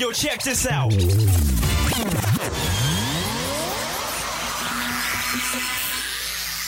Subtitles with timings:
[0.00, 0.90] Yo, check this out.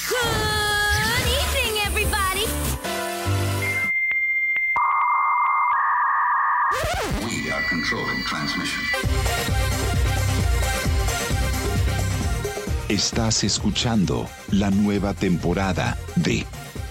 [0.08, 2.44] Good evening, everybody.
[7.24, 8.82] We are controlling transmission.
[12.88, 16.46] Estás escuchando la nueva temporada de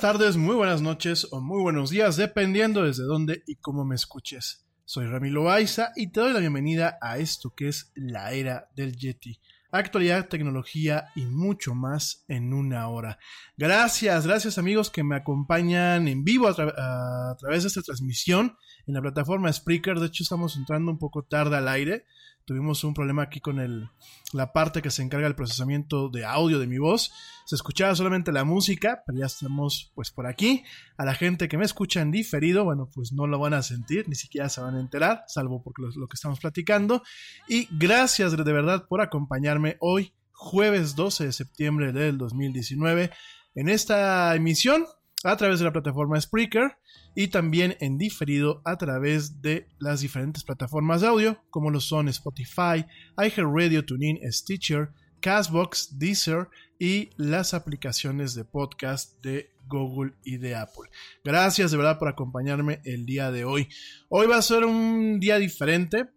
[0.00, 3.96] Buenas tardes, muy buenas noches o muy buenos días, dependiendo desde dónde y cómo me
[3.96, 4.64] escuches.
[4.84, 8.96] Soy Ramiro Baiza y te doy la bienvenida a esto que es la era del
[8.96, 9.40] Yeti.
[9.72, 13.18] Actualidad, tecnología y mucho más en una hora.
[13.56, 18.94] Gracias, gracias amigos que me acompañan en vivo a, a través de esta transmisión en
[18.94, 19.98] la plataforma Spreaker.
[19.98, 22.04] De hecho, estamos entrando un poco tarde al aire.
[22.48, 23.90] Tuvimos un problema aquí con el,
[24.32, 27.12] la parte que se encarga del procesamiento de audio de mi voz.
[27.44, 30.64] Se escuchaba solamente la música, pero ya estamos pues por aquí.
[30.96, 34.08] A la gente que me escucha en diferido, bueno, pues no lo van a sentir,
[34.08, 37.02] ni siquiera se van a enterar, salvo por lo, lo que estamos platicando.
[37.48, 43.10] Y gracias de verdad por acompañarme hoy, jueves 12 de septiembre del 2019,
[43.56, 44.86] en esta emisión
[45.24, 46.76] a través de la plataforma Spreaker
[47.14, 52.08] y también en diferido a través de las diferentes plataformas de audio, como lo son
[52.08, 52.86] Spotify,
[53.16, 56.48] iHeartRadio, TuneIn, Stitcher, Castbox, Deezer
[56.78, 60.88] y las aplicaciones de podcast de Google y de Apple.
[61.24, 63.68] Gracias de verdad por acompañarme el día de hoy.
[64.08, 66.08] Hoy va a ser un día diferente.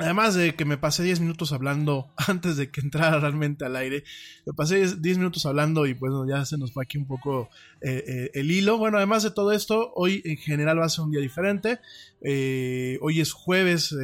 [0.00, 4.02] Además de que me pasé 10 minutos hablando antes de que entrara realmente al aire,
[4.46, 7.50] me pasé 10 minutos hablando y pues ya se nos va aquí un poco
[7.82, 8.78] eh, eh, el hilo.
[8.78, 11.80] Bueno, además de todo esto, hoy en general va a ser un día diferente.
[12.22, 13.94] Eh, hoy es jueves,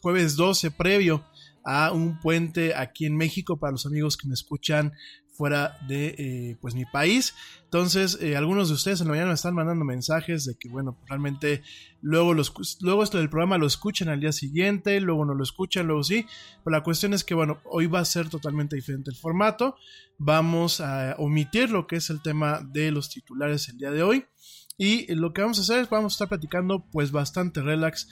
[0.00, 1.24] jueves 12 previo
[1.64, 4.92] a un puente aquí en México para los amigos que me escuchan
[5.36, 7.34] fuera de eh, pues mi país.
[7.64, 10.98] Entonces, eh, algunos de ustedes en la mañana me están mandando mensajes de que, bueno,
[11.06, 11.62] realmente
[12.00, 15.86] luego, los, luego esto del programa lo escuchan al día siguiente, luego no lo escuchan,
[15.86, 16.26] luego sí.
[16.64, 19.76] Pero la cuestión es que, bueno, hoy va a ser totalmente diferente el formato.
[20.18, 24.24] Vamos a omitir lo que es el tema de los titulares el día de hoy.
[24.78, 28.08] Y lo que vamos a hacer es vamos a estar platicando pues bastante relax.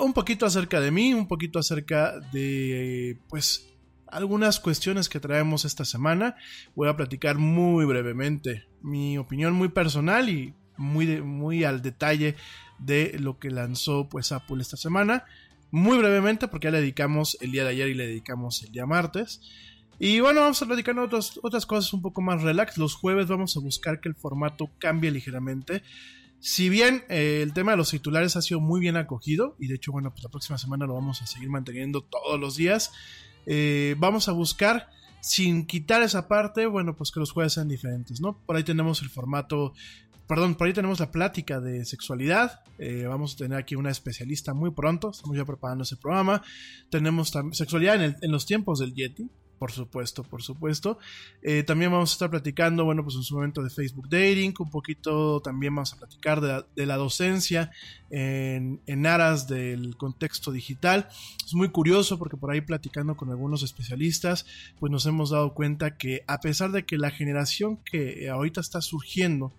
[0.00, 3.77] Un poquito acerca de mí, un poquito acerca de pues
[4.10, 6.36] algunas cuestiones que traemos esta semana.
[6.74, 12.36] Voy a platicar muy brevemente mi opinión muy personal y muy, muy al detalle
[12.78, 15.24] de lo que lanzó pues Apple esta semana.
[15.70, 18.86] Muy brevemente porque ya le dedicamos el día de ayer y le dedicamos el día
[18.86, 19.40] martes.
[19.98, 22.78] Y bueno, vamos a platicar otras, otras cosas un poco más relax.
[22.78, 25.82] Los jueves vamos a buscar que el formato cambie ligeramente.
[26.40, 29.74] Si bien eh, el tema de los titulares ha sido muy bien acogido, y de
[29.74, 32.92] hecho, bueno, pues la próxima semana lo vamos a seguir manteniendo todos los días,
[33.50, 34.88] eh, vamos a buscar,
[35.22, 38.38] sin quitar esa parte, bueno, pues que los jueves sean diferentes, ¿no?
[38.44, 39.72] Por ahí tenemos el formato,
[40.26, 42.60] perdón, por ahí tenemos la plática de sexualidad.
[42.78, 46.42] Eh, vamos a tener aquí una especialista muy pronto, estamos ya preparando ese programa.
[46.90, 50.98] Tenemos sexualidad en, en los tiempos del Yeti, por supuesto, por supuesto.
[51.42, 54.70] Eh, también vamos a estar platicando, bueno, pues en su momento de Facebook Dating, un
[54.70, 57.70] poquito también vamos a platicar de la, docencia
[58.10, 61.08] en, en, aras del contexto digital.
[61.44, 64.46] Es muy curioso porque por ahí platicando con algunos especialistas,
[64.78, 68.80] pues nos hemos dado cuenta que a pesar de que la generación que ahorita está
[68.80, 69.52] surgiendo,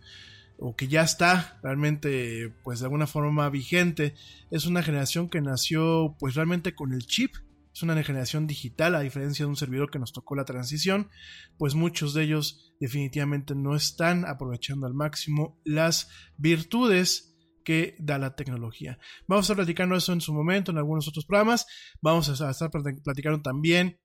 [0.60, 4.14] o que ya está realmente pues de alguna forma vigente
[4.52, 7.34] es una generación que nació pues realmente con el chip
[7.80, 11.10] es una generación digital, a diferencia de un servidor que nos tocó la transición,
[11.58, 18.36] pues muchos de ellos definitivamente no están aprovechando al máximo las virtudes que da la
[18.36, 19.00] tecnología.
[19.28, 21.68] Vamos a estar platicando eso en su momento en algunos otros programas.
[22.02, 23.98] Vamos a estar platicando también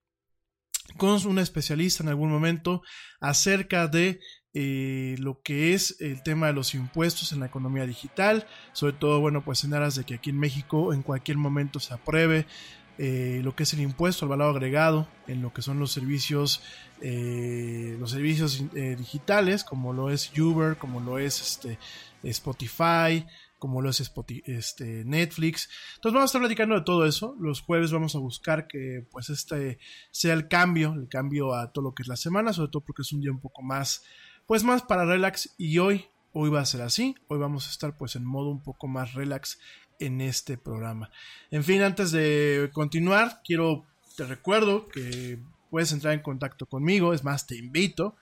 [0.97, 2.81] con un especialista en algún momento
[3.19, 4.19] acerca de
[4.53, 9.19] eh, lo que es el tema de los impuestos en la economía digital, sobre todo,
[9.19, 12.47] bueno, pues en aras de que aquí en México en cualquier momento se apruebe
[12.97, 16.61] eh, lo que es el impuesto al valor agregado en lo que son los servicios
[17.01, 21.77] eh, los servicios eh, digitales como lo es Uber como lo es este
[22.23, 23.25] Spotify
[23.59, 23.99] como lo es
[24.45, 25.69] este, Netflix.
[25.95, 27.35] Entonces vamos a estar platicando de todo eso.
[27.39, 29.79] Los jueves vamos a buscar que pues este
[30.11, 33.01] sea el cambio el cambio a todo lo que es la semana sobre todo porque
[33.01, 34.03] es un día un poco más
[34.45, 35.55] pues más para relax.
[35.57, 37.15] Y hoy hoy va a ser así.
[37.27, 39.57] Hoy vamos a estar pues en modo un poco más relax
[39.99, 41.09] en este programa.
[41.51, 45.39] En fin, antes de continuar, quiero, te recuerdo que
[45.69, 48.15] puedes entrar en contacto conmigo, es más, te invito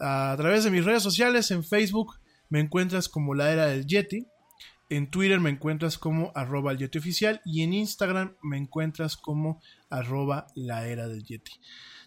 [0.00, 4.26] a, través de mis redes sociales, en Facebook me encuentras como la era del Yeti,
[4.88, 9.62] en Twitter me encuentras como arroba el Yeti oficial y en Instagram me encuentras como
[9.88, 11.52] arroba la era del Yeti.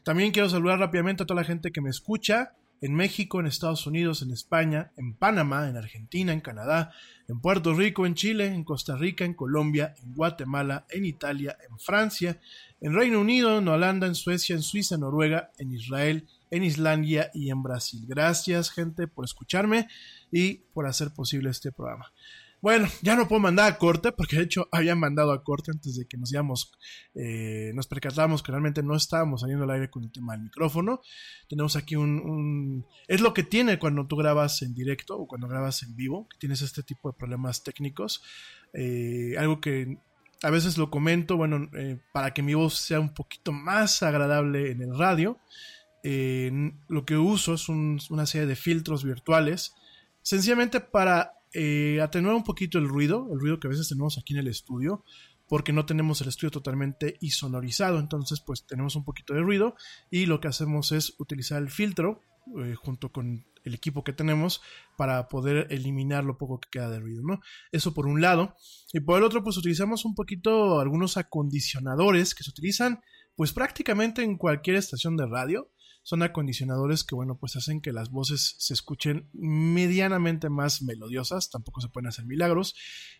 [0.03, 3.88] También quiero saludar rápidamente a toda la gente que me escucha en México, en Estados
[3.88, 6.94] Unidos, en España, en Panamá, en Argentina, en Canadá,
[7.27, 11.80] en Puerto Rico, en Chile, en Costa Rica, en Colombia, en Guatemala, en Italia, en
[11.80, 12.39] Francia,
[12.81, 17.31] en Reino Unido, en Holanda, en Suecia, en Suiza, en Noruega, en Israel, en Islandia
[17.33, 18.04] y en Brasil.
[18.07, 19.88] Gracias gente por escucharme
[20.31, 22.12] y por hacer posible este programa.
[22.65, 25.97] Bueno, ya no puedo mandar a corte, porque de hecho habían mandado a corte antes
[25.97, 26.71] de que nos íbamos,
[27.13, 30.99] eh, nos percatamos que realmente no estábamos saliendo al aire con el tema del micrófono.
[31.47, 35.83] Tenemos aquí un, Es lo que tiene cuando tú grabas en directo o cuando grabas
[35.83, 38.23] en vivo, que tienes este tipo de problemas técnicos.
[38.73, 39.99] Eh, algo que
[40.42, 44.71] a veces lo comento, bueno, eh, para que mi voz sea un poquito más agradable
[44.71, 45.37] en el radio.
[46.01, 49.75] lo que uso es una serie de filtros virtuales,
[50.23, 54.33] sencillamente para eh, atenuar un poquito el ruido, el ruido que a veces tenemos aquí
[54.33, 55.04] en el estudio,
[55.47, 59.76] porque no tenemos el estudio totalmente isonorizado, entonces pues tenemos un poquito de ruido
[60.09, 62.21] y lo que hacemos es utilizar el filtro
[62.59, 64.62] eh, junto con el equipo que tenemos
[64.97, 67.40] para poder eliminar lo poco que queda de ruido, ¿no?
[67.71, 68.56] Eso por un lado.
[68.94, 73.02] Y por el otro, pues utilizamos un poquito algunos acondicionadores que se utilizan
[73.35, 75.71] pues prácticamente en cualquier estación de radio
[76.06, 81.81] son acondicionadores que, bueno, pues hacen que las voces se escuchen medianamente más melodiosas, tampoco
[81.81, 82.76] se pueden hacer milagros.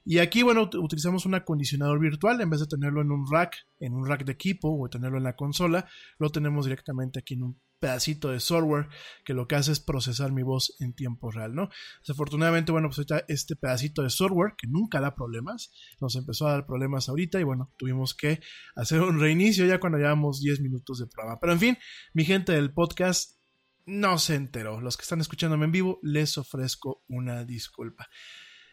[0.06, 3.96] Y aquí, bueno, utilizamos un acondicionador virtual, en vez de tenerlo en un rack, en
[3.96, 5.90] un rack de equipo o tenerlo en la consola,
[6.20, 8.88] lo tenemos directamente aquí en un pedacito de software
[9.24, 11.70] que lo que hace es procesar mi voz en tiempo real, ¿no?
[12.00, 16.54] Desafortunadamente, bueno, pues ahorita este pedacito de software que nunca da problemas, nos empezó a
[16.54, 18.42] dar problemas ahorita y bueno, tuvimos que
[18.76, 21.40] hacer un reinicio ya cuando llevamos 10 minutos de programa.
[21.40, 21.78] Pero en fin,
[22.14, 23.38] mi gente del podcast
[23.86, 24.82] no se enteró.
[24.82, 28.10] Los que están escuchándome en vivo, les ofrezco una disculpa.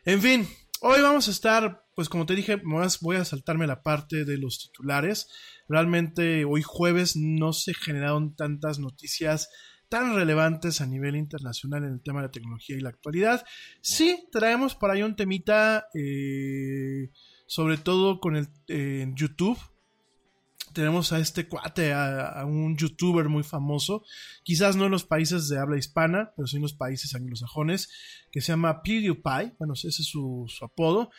[0.06, 0.48] En fin,
[0.82, 2.60] hoy vamos a estar, pues como te dije,
[3.00, 5.28] voy a saltarme la parte de los titulares.
[5.68, 9.48] Realmente hoy jueves no se generaron tantas noticias
[9.88, 13.44] tan relevantes a nivel internacional en el tema de la tecnología y la actualidad.
[13.80, 17.10] Sí, traemos por ahí un temita, eh,
[17.46, 19.58] sobre todo con el eh, YouTube
[20.72, 24.04] tenemos a este cuate, a, un youtuber muy famoso,
[24.42, 27.90] quizás no en los países de habla hispana, pero sí en los países anglosajones,
[28.30, 31.10] que se llama PewDiePie, bueno, ese es su, apodo,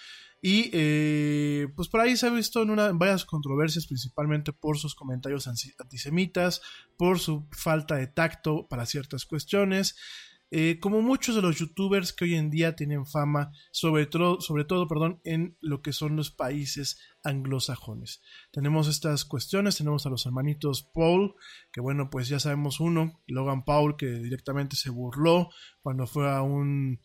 [0.41, 4.93] y eh, pues por ahí se ha visto en, una, varias controversias, principalmente por sus
[4.93, 6.61] comentarios antisemitas,
[6.97, 9.95] por su falta de tacto para ciertas cuestiones,
[10.51, 14.65] eh, como muchos de los youtubers que hoy en día tienen fama, sobre, todo, sobre
[14.65, 18.21] todo perdón, en lo que son los países anglosajones.
[18.51, 21.35] Tenemos estas cuestiones, tenemos a los hermanitos Paul,
[21.71, 25.49] que bueno, pues ya sabemos uno, Logan Paul, que directamente se burló
[25.81, 26.99] cuando fue a un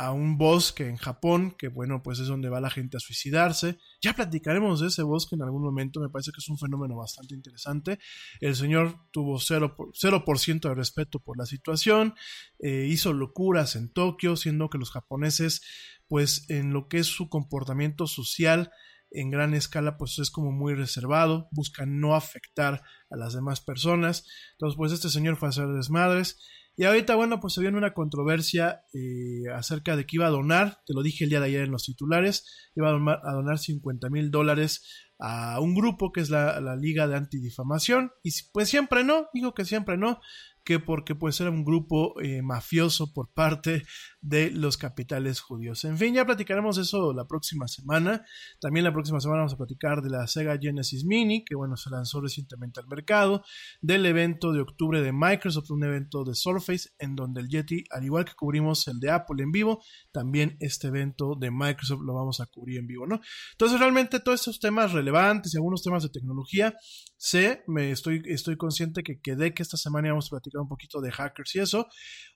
[0.00, 3.76] a un bosque en Japón, que bueno, pues es donde va la gente a suicidarse.
[4.00, 7.34] Ya platicaremos de ese bosque en algún momento, me parece que es un fenómeno bastante
[7.34, 7.98] interesante.
[8.40, 12.14] El señor tuvo 0%, de respeto por la situación,
[12.60, 15.60] eh, hizo locuras en Tokio, siendo que los japoneses,
[16.08, 18.70] pues en lo que es su comportamiento social,
[19.10, 24.24] en gran escala pues es como muy reservado, busca no afectar a las demás personas.
[24.52, 26.38] Entonces pues este señor fue a hacer desmadres
[26.76, 30.80] y ahorita, bueno, pues se viene una controversia eh, acerca de que iba a donar,
[30.86, 34.30] te lo dije el día de ayer en los titulares, iba a donar, 50 mil
[34.30, 38.12] dólares a un grupo que es la, la Liga de Antidifamación.
[38.22, 40.20] Y pues siempre no, digo que siempre no,
[40.64, 43.84] que porque puede ser un grupo eh, mafioso por parte
[44.20, 45.84] de los capitales judíos.
[45.84, 48.24] En fin, ya platicaremos eso la próxima semana.
[48.60, 51.90] También la próxima semana vamos a platicar de la Sega Genesis Mini, que bueno, se
[51.90, 53.42] lanzó recientemente al mercado,
[53.80, 58.04] del evento de octubre de Microsoft, un evento de Surface, en donde el Yeti, al
[58.04, 62.40] igual que cubrimos el de Apple en vivo, también este evento de Microsoft lo vamos
[62.40, 63.20] a cubrir en vivo, ¿no?
[63.52, 66.74] Entonces, realmente todos estos temas relevantes y algunos temas de tecnología,
[67.16, 71.00] sé, me estoy, estoy consciente que quedé que esta semana íbamos a platicar un poquito
[71.00, 71.86] de hackers y eso.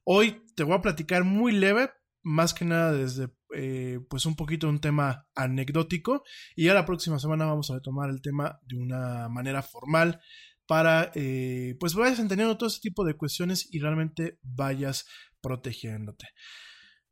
[0.04, 1.90] Hoy te voy a platicar muy leve,
[2.22, 6.24] más que nada desde eh, pues un poquito un tema anecdótico
[6.56, 10.20] y ya la próxima semana vamos a retomar el tema de una manera formal
[10.66, 15.06] para eh, pues vayas entendiendo todo ese tipo de cuestiones y realmente vayas
[15.40, 16.26] protegiéndote.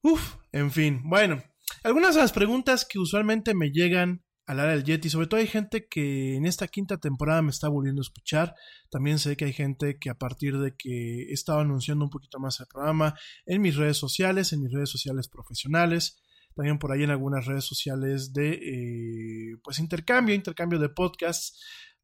[0.03, 1.43] Uf, en fin, bueno,
[1.85, 5.11] algunas de las preguntas que usualmente me llegan al área del Yeti.
[5.11, 8.55] Sobre todo hay gente que en esta quinta temporada me está volviendo a escuchar.
[8.91, 12.39] También sé que hay gente que a partir de que he estado anunciando un poquito
[12.39, 13.15] más el programa
[13.47, 16.21] en mis redes sociales, en mis redes sociales profesionales,
[16.55, 21.61] también por ahí en algunas redes sociales de eh, pues intercambio, intercambio de podcasts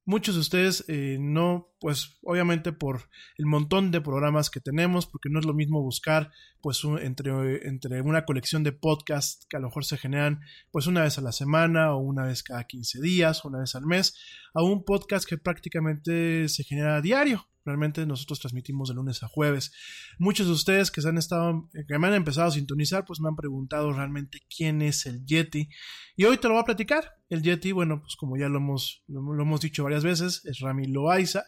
[0.09, 5.29] Muchos de ustedes eh, no, pues obviamente por el montón de programas que tenemos, porque
[5.29, 6.31] no es lo mismo buscar
[6.62, 11.03] pues entre, entre una colección de podcasts que a lo mejor se generan pues una
[11.03, 14.17] vez a la semana o una vez cada 15 días o una vez al mes,
[14.55, 17.47] a un podcast que prácticamente se genera a diario.
[17.65, 19.73] Realmente nosotros transmitimos de lunes a jueves.
[20.19, 23.29] Muchos de ustedes que, se han estado, que me han empezado a sintonizar, pues me
[23.29, 25.69] han preguntado realmente quién es el Yeti.
[26.17, 27.12] Y hoy te lo voy a platicar.
[27.29, 30.87] El Yeti, bueno, pues como ya lo hemos, lo, hemos dicho varias veces, es Rami
[30.87, 31.45] Loaiza.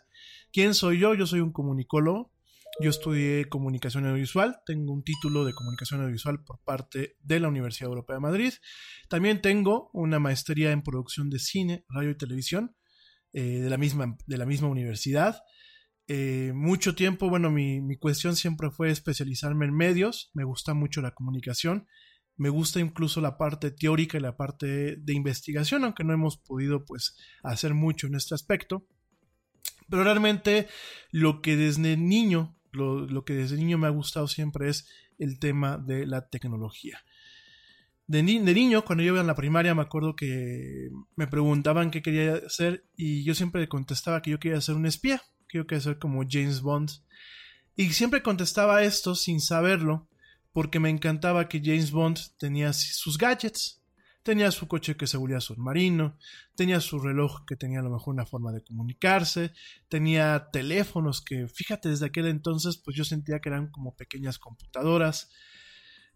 [0.52, 1.14] ¿Quién soy yo?
[1.14, 2.33] Yo soy un comunicólogo.
[2.79, 7.88] Yo estudié comunicación audiovisual, tengo un título de comunicación audiovisual por parte de la Universidad
[7.88, 8.52] Europea de Madrid.
[9.09, 12.76] También tengo una maestría en producción de cine, radio y televisión
[13.33, 15.43] eh, de, la misma, de la misma universidad.
[16.12, 21.00] Eh, mucho tiempo, bueno, mi, mi, cuestión siempre fue especializarme en medios, me gusta mucho
[21.00, 21.87] la comunicación,
[22.37, 26.85] me gusta incluso la parte teórica y la parte de investigación, aunque no hemos podido
[26.85, 28.88] pues hacer mucho en este aspecto.
[29.88, 30.67] Pero realmente
[31.12, 35.38] lo que desde niño, lo, lo que desde niño me ha gustado siempre es el
[35.38, 37.05] tema de la tecnología.
[38.09, 42.02] De, de, niño, cuando yo iba en la primaria, me acuerdo que me preguntaban qué
[42.02, 45.99] quería hacer y yo siempre contestaba que yo quería ser un espía creo que ser
[45.99, 46.90] como James Bond.
[47.76, 50.09] Y siempre contestaba esto sin saberlo,
[50.52, 53.78] porque me encantaba que James Bond tenía sus gadgets.
[54.23, 56.19] Tenía su coche que se volvía submarino,
[56.54, 59.52] tenía su reloj que tenía a lo mejor una forma de comunicarse,
[59.88, 65.30] tenía teléfonos que, fíjate, desde aquel entonces, pues yo sentía que eran como pequeñas computadoras.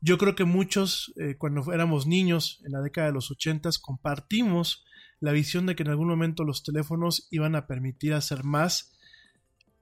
[0.02, 4.84] Yo creo que muchos, eh, cuando éramos niños, en la década de los ochentas, compartimos
[5.18, 8.93] la visión de que en algún momento los teléfonos iban a permitir hacer más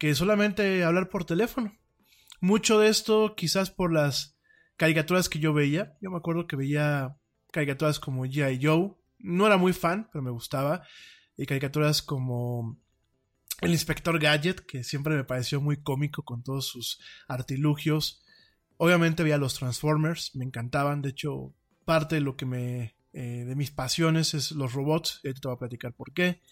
[0.03, 1.79] que solamente hablar por teléfono.
[2.41, 4.37] Mucho de esto quizás por las
[4.77, 5.97] caricaturas que yo veía.
[6.01, 7.17] Yo me acuerdo que veía
[7.53, 8.59] caricaturas como G.I.
[8.61, 8.97] Joe.
[9.21, 10.83] No era muy fan, pero me gustaba.
[11.37, 12.83] Y caricaturas como
[13.61, 18.25] El Inspector Gadget, que siempre me pareció muy cómico con todos sus artilugios.
[18.79, 21.01] Obviamente veía los Transformers, me encantaban.
[21.01, 21.55] De hecho,
[21.85, 22.97] parte de lo que me.
[23.13, 25.21] Eh, de mis pasiones es los robots.
[25.23, 26.43] Y te voy a platicar por qué.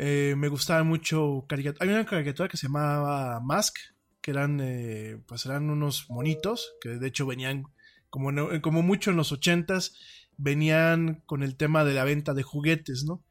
[0.00, 1.44] Eh, me gustaba mucho
[1.80, 3.74] Hay una caricatura que se llamaba Mask,
[4.20, 7.64] que eran, eh, pues eran unos monitos, que de hecho venían,
[8.08, 8.30] como,
[8.62, 9.96] como mucho en los ochentas,
[10.36, 13.24] venían con el tema de la venta de juguetes, ¿no?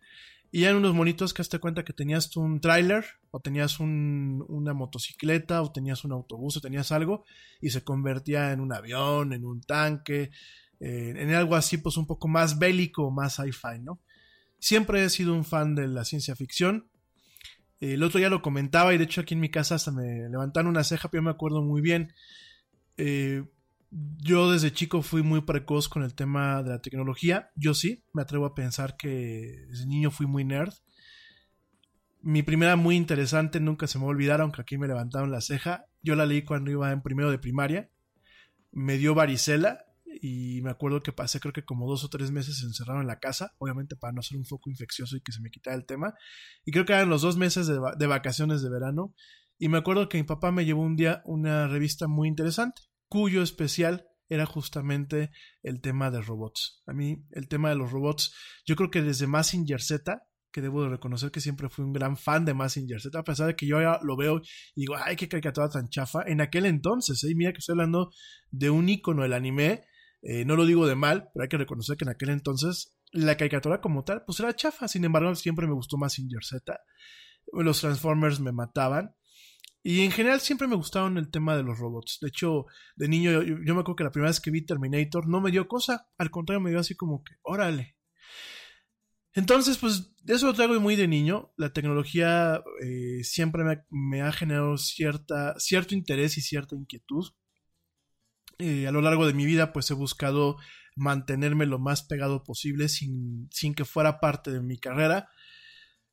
[0.52, 5.62] Y eran unos monitos que hazte cuenta que tenías un tráiler, o tenías una motocicleta,
[5.62, 7.24] o tenías un autobús, o tenías algo,
[7.62, 10.32] y se convertía en un avión, en un tanque,
[10.80, 14.02] en algo así, pues un poco más bélico, más sci-fi, ¿no?
[14.60, 16.90] Siempre he sido un fan de la ciencia ficción.
[17.80, 20.70] El otro día lo comentaba y de hecho aquí en mi casa hasta me levantaron
[20.70, 22.14] una ceja, pero yo me acuerdo muy bien.
[22.98, 23.44] Eh,
[23.90, 27.52] yo desde chico fui muy precoz con el tema de la tecnología.
[27.56, 30.74] Yo sí, me atrevo a pensar que desde niño fui muy nerd.
[32.22, 35.86] Mi primera muy interesante, nunca se me olvidaron, aunque aquí me levantaron la ceja.
[36.02, 37.90] Yo la leí cuando iba en primero de primaria.
[38.72, 39.87] Me dio varicela
[40.22, 43.20] y me acuerdo que pasé creo que como dos o tres meses encerrado en la
[43.20, 46.14] casa, obviamente para no ser un foco infeccioso y que se me quitara el tema.
[46.66, 49.14] Y creo que eran los dos meses de, vacaciones de verano.
[49.58, 53.42] Y me acuerdo que mi papá me llevó un día una revista muy interesante, cuyo
[53.42, 55.32] especial era justamente
[55.64, 56.84] el tema de robots.
[56.86, 60.22] A mí el tema de los robots, yo creo que desde Massinger Z,
[60.52, 63.48] que debo de reconocer que siempre fui un gran fan de Massinger Z, a pesar
[63.48, 64.42] de que yo ya lo veo
[64.76, 66.24] y digo, ay, qué caricatura tan chafa.
[66.26, 67.34] En aquel entonces, ¿eh?
[67.36, 68.12] mira que estoy hablando
[68.52, 69.86] de un icono del anime
[70.30, 73.38] eh, no lo digo de mal, pero hay que reconocer que en aquel entonces la
[73.38, 74.90] caricatura como tal, pues era chafa.
[74.90, 76.78] Sin embargo, siempre me gustó más Singer Z.
[77.54, 79.16] Los Transformers me mataban.
[79.84, 82.18] Y en general siempre me gustaron el tema de los robots.
[82.22, 82.66] De hecho,
[82.98, 85.66] de niño yo, me acuerdo que la primera vez que vi Terminator no me dio
[85.70, 86.10] cosa.
[86.18, 87.96] Al contrario, me dio así como que, órale.
[89.34, 91.54] Entonces, pues eso lo traigo muy de niño.
[91.56, 97.28] La tecnología eh, siempre me, me, ha generado cierta, cierto interés y cierta inquietud.
[98.60, 100.58] Eh, a lo largo de mi vida pues he buscado
[100.96, 105.30] mantenerme lo más pegado posible sin, sin que fuera parte de mi carrera.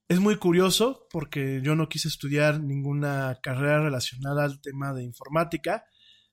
[0.08, 5.84] Es muy curioso porque yo no quise estudiar ninguna carrera relacionada al tema de informática.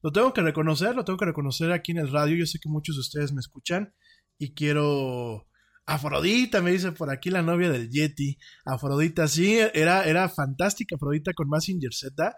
[0.02, 2.36] Lo tengo que reconocer, lo tengo que reconocer aquí en el radio.
[2.36, 3.94] Yo sé que muchos de ustedes me escuchan
[4.38, 5.48] y quiero...
[5.86, 8.38] Afrodita, me dice por aquí la novia del Yeti.
[8.66, 12.36] Afrodita, sí, era, era fantástica Afrodita con Massinger Z.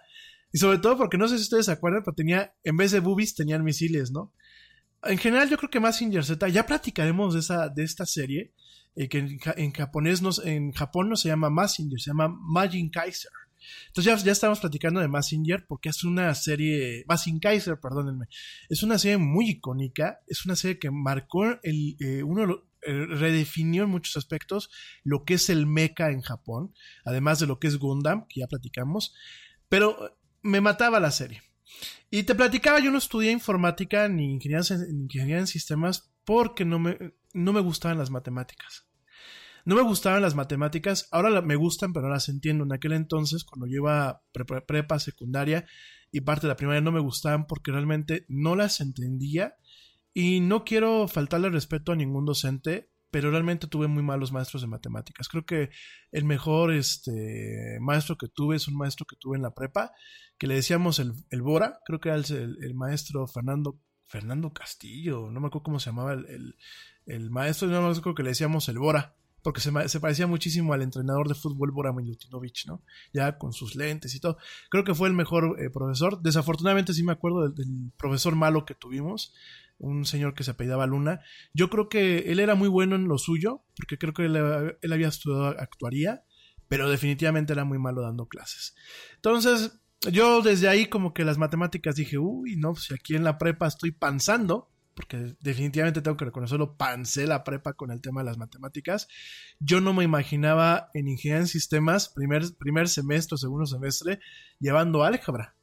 [0.53, 2.99] Y sobre todo porque no sé si ustedes se acuerdan, pero tenía, en vez de
[2.99, 4.31] boobies, tenían misiles, ¿no?
[5.03, 8.53] En general, yo creo que Massinger Z, ya platicaremos de, esa, de esta serie,
[8.95, 13.31] eh, que en, japonés no, en Japón no se llama Massinger, se llama Majin Kaiser.
[13.87, 18.27] Entonces ya, ya estamos platicando de Massinger porque es una serie, Massinger Kaiser, perdónenme,
[18.69, 23.83] es una serie muy icónica, es una serie que marcó el, eh, uno eh, redefinió
[23.83, 24.69] en muchos aspectos
[25.03, 26.73] lo que es el mecha en Japón,
[27.05, 29.15] además de lo que es Gundam, que ya platicamos,
[29.69, 31.41] pero me mataba la serie.
[32.11, 37.53] Y te platicaba, yo no estudié informática ni ingeniería, en sistemas porque no me, no
[37.53, 38.87] me gustaban las matemáticas.
[39.65, 42.65] No me gustaban las matemáticas, ahora me gustan, pero no las entiendo.
[42.65, 45.65] En aquel entonces, cuando yo iba prepa, secundaria
[46.11, 49.55] y parte de la primaria, no me gustaban porque realmente no las entendía.
[50.13, 54.67] Y no quiero faltarle respeto a ningún docente, pero realmente tuve muy malos maestros de
[54.67, 55.29] matemáticas.
[55.29, 55.69] Creo que
[56.11, 59.91] el mejor este, maestro que tuve es un maestro que tuve en la prepa,
[60.39, 65.39] que le decíamos el, el Bora, creo que era el, maestro Fernando, Fernando Castillo, no
[65.41, 66.55] me acuerdo cómo se llamaba el,
[67.05, 70.81] el maestro, no me acuerdo que le decíamos el Bora, porque se, parecía muchísimo al
[70.81, 72.81] entrenador de fútbol Bora Milutinovic, ¿no?
[73.13, 74.37] Ya con sus lentes y todo.
[74.71, 76.21] Creo que fue el mejor eh, profesor.
[76.21, 79.33] Desafortunadamente sí me acuerdo del, profesor malo que tuvimos,
[79.83, 81.21] un señor que se apellidaba Luna.
[81.53, 85.07] Yo creo que él era muy bueno en lo suyo, porque creo que él, había
[85.09, 86.23] estudiado actuaría,
[86.69, 88.75] pero definitivamente era muy malo dando clases.
[89.15, 89.79] Entonces,
[90.11, 93.67] yo desde ahí como que las matemáticas dije, uy, no, si aquí en la prepa
[93.67, 98.37] estoy pensando, porque definitivamente tengo que reconocerlo, pancé la prepa con el tema de las
[98.37, 99.07] matemáticas.
[99.59, 104.19] Yo no me imaginaba en ingeniería en sistemas, primer, primer semestre segundo semestre,
[104.59, 105.55] llevando álgebra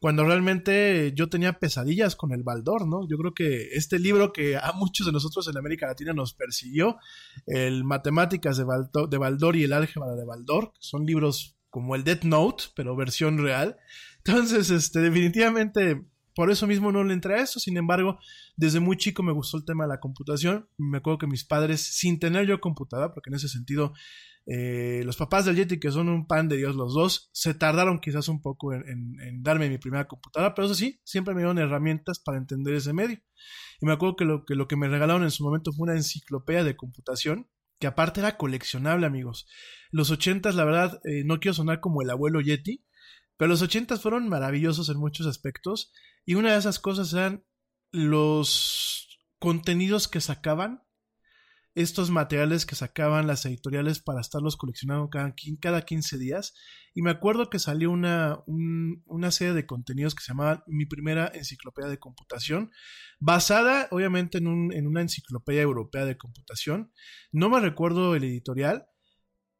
[0.00, 3.06] cuando realmente yo tenía pesadillas con el Baldor, ¿no?
[3.06, 6.96] Yo creo que este libro que a muchos de nosotros en América Latina nos persiguió,
[7.46, 12.02] el Matemáticas de Baldor, de Baldor y el Álgebra de Baldor, son libros como el
[12.02, 13.76] Death Note, pero versión real.
[14.24, 16.02] Entonces, este, definitivamente
[16.34, 17.60] por eso mismo no le entré a eso.
[17.60, 18.18] Sin embargo,
[18.56, 20.66] desde muy chico me gustó el tema de la computación.
[20.78, 23.92] Me acuerdo que mis padres, sin tener yo computadora, porque en ese sentido,
[24.46, 28.00] eh, los papás del Yeti, que son un pan de Dios los dos, se tardaron
[28.00, 32.18] quizás un poco en, darme mi primera computadora, pero eso sí, siempre me dieron herramientas
[32.18, 33.18] para entender ese medio.
[33.80, 35.96] Y me acuerdo que lo que, lo que me regalaron en su momento fue una
[35.96, 37.48] enciclopedia de computación,
[37.78, 39.46] que aparte era coleccionable, amigos.
[39.90, 42.84] Los ochentas, la verdad, eh, no quiero sonar como el abuelo Yeti,
[43.36, 45.92] pero los ochentas fueron maravillosos en muchos aspectos.
[46.26, 47.44] Y una de esas cosas eran
[47.90, 50.82] los contenidos que sacaban,
[51.74, 56.54] estos materiales que sacaban las editoriales para estarlos coleccionando cada, cada 15 días.
[56.94, 60.86] Y me acuerdo que salió una, un- una serie de contenidos que se llamaba Mi
[60.86, 62.70] primera enciclopedia de computación,
[63.20, 66.92] basada obviamente en, un- en una enciclopedia europea de computación.
[67.32, 68.86] No me recuerdo el editorial,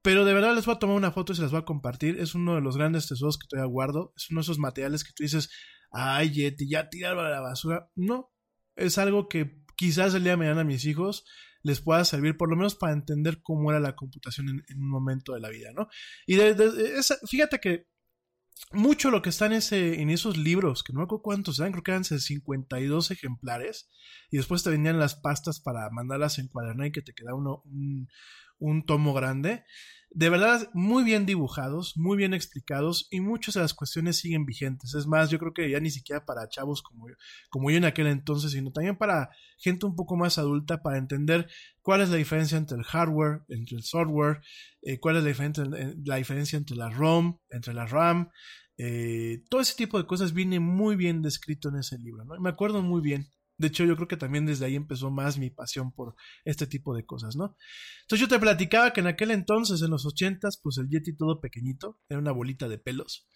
[0.03, 2.19] pero de verdad les voy a tomar una foto y se las voy a compartir.
[2.19, 4.13] Es uno de los grandes tesoros que todavía guardo.
[4.17, 5.51] Es uno de esos materiales que tú dices,
[5.93, 7.91] ay, Yeti, ya tirarlo a la basura.
[7.95, 8.33] No,
[8.77, 11.25] es algo que quizás el día de mañana mis hijos
[11.63, 15.35] les pueda servir por lo menos para entender cómo era la computación en, un momento
[15.35, 15.89] de la vida, ¿no?
[16.27, 17.87] Y de- de- esa- fíjate que
[18.73, 21.73] mucho lo que está en, ese, en esos libros, que no me acuerdo cuántos eran,
[21.73, 23.89] creo que eran 52 ejemplares,
[24.31, 27.63] y después te venían las pastas para mandarlas en cuadernar y que te quedaba uno,
[27.65, 28.09] un,
[28.61, 29.65] un tomo grande.
[30.13, 34.95] De verdad, muy bien dibujados, muy bien explicados, y muchas de las cuestiones siguen vigentes.
[34.95, 37.15] Es más, yo creo que ya ni siquiera para chavos como yo,
[37.49, 41.49] como yo en aquel entonces, sino también para gente un poco más adulta, para entender
[41.81, 44.41] cuál es la diferencia entre el hardware, entre el software,
[44.83, 45.65] eh, cuál es la diferencia,
[46.05, 48.31] la diferencia entre la ROM, entre la RAM,
[48.83, 52.41] eh, todo ese tipo de cosas viene muy bien descrito en ese libro, ¿no?
[52.41, 53.29] Me acuerdo muy bien.
[53.61, 56.95] De hecho, yo creo que también desde ahí empezó más mi pasión por este tipo
[56.95, 57.57] de cosas, ¿no?
[58.03, 61.41] Entonces yo te platicaba que en aquel entonces, en los ochentas, pues el Yeti todo
[61.41, 63.29] pequeñito, era una bolita de pelos.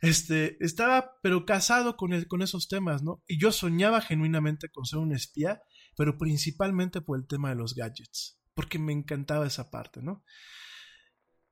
[0.00, 3.22] Este, estaba, pero casado con, el- con esos temas, ¿no?
[3.26, 5.60] Y yo soñaba genuinamente con ser un espía,
[5.96, 10.24] pero principalmente por el tema de los gadgets, porque me encantaba esa parte, ¿no?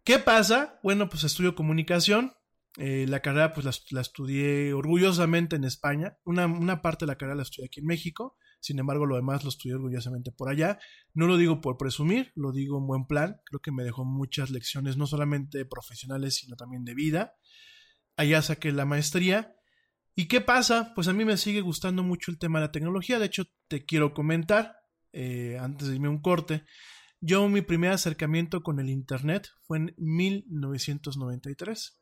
[0.04, 0.78] ¿Qué pasa?
[0.82, 2.32] Bueno, pues estudio comunicación.
[2.78, 6.16] Eh, la carrera, pues la, estudié orgullosamente en España.
[6.24, 8.36] Una, parte de la carrera la estudié aquí en México.
[8.60, 10.78] Sin embargo, lo demás lo estudié orgullosamente por allá.
[11.12, 13.40] No lo digo por presumir, lo digo en buen plan.
[13.44, 17.34] Creo que me dejó muchas lecciones, no solamente profesionales, sino también de vida.
[18.16, 19.54] Allá saqué la maestría.
[20.14, 20.92] ¿Y qué pasa?
[20.94, 23.18] Pues a mí me sigue gustando mucho el tema de la tecnología.
[23.18, 24.76] De hecho, te quiero comentar,
[25.12, 26.64] eh, antes de irme un corte,
[27.20, 32.01] yo mi primer acercamiento con el Internet fue en 1993.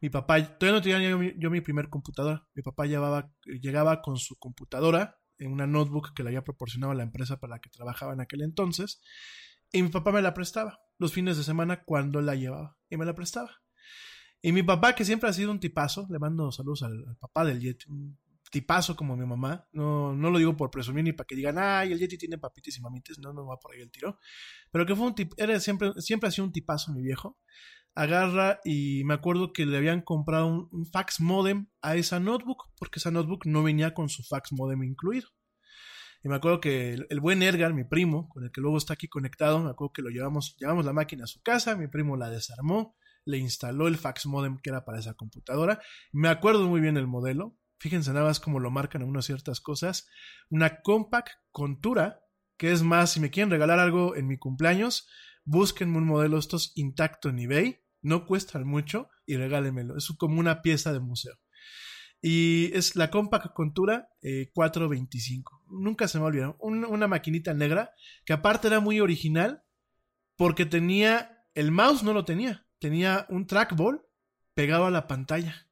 [0.00, 2.46] Mi papá, todavía no tenía yo mi, primer computadora.
[2.54, 7.02] Mi papá llevaba, llegaba con su computadora en una notebook que le había proporcionado la
[7.02, 9.00] empresa para la que trabajaba en aquel entonces.
[9.72, 12.76] Y mi papá me la prestaba los fines de semana cuando la llevaba.
[12.88, 13.50] Y me la prestaba.
[14.42, 17.44] Y mi papá, que siempre ha sido un tipazo, le mando saludos al, al papá
[17.44, 18.18] del Yeti, un
[18.50, 19.66] tipazo como mi mamá.
[19.72, 22.76] No, no lo digo por presumir ni para que digan, ay, el Yeti tiene papitas
[22.76, 23.18] y mamites.
[23.18, 24.18] No, no va por ahí el tiro.
[24.70, 27.38] Pero que fue un tip, era siempre, siempre ha sido un tipazo mi viejo
[27.96, 32.98] agarra y me acuerdo que le habían comprado un, fax modem a esa notebook, porque
[32.98, 35.28] esa notebook no venía con su fax modem incluido.
[36.22, 38.94] Y me acuerdo que el, el, buen Edgar, mi primo, con el que luego está
[38.94, 42.16] aquí conectado, me acuerdo que lo llevamos, llevamos la máquina a su casa, mi primo
[42.16, 45.80] la desarmó, le instaló el fax modem que era para esa computadora.
[46.12, 47.56] Me acuerdo muy bien el modelo.
[47.78, 50.08] Fíjense nada más cómo lo marcan en unas ciertas cosas.
[50.50, 52.20] Una compact Contura,
[52.58, 55.08] que es más, si me quieren regalar algo en mi cumpleaños,
[55.44, 59.96] búsquenme un modelo estos intacto en eBay no cuestan mucho y regálenmelo.
[59.96, 61.34] Es como una pieza de museo.
[62.22, 65.64] Y es la Compact Contura eh, 425.
[65.68, 66.56] Nunca se me olvidó.
[66.60, 67.90] Un, una maquinita negra
[68.24, 69.64] que aparte era muy original
[70.36, 74.02] porque tenía, el mouse no lo tenía, tenía un trackball
[74.54, 75.68] pegado a la pantalla.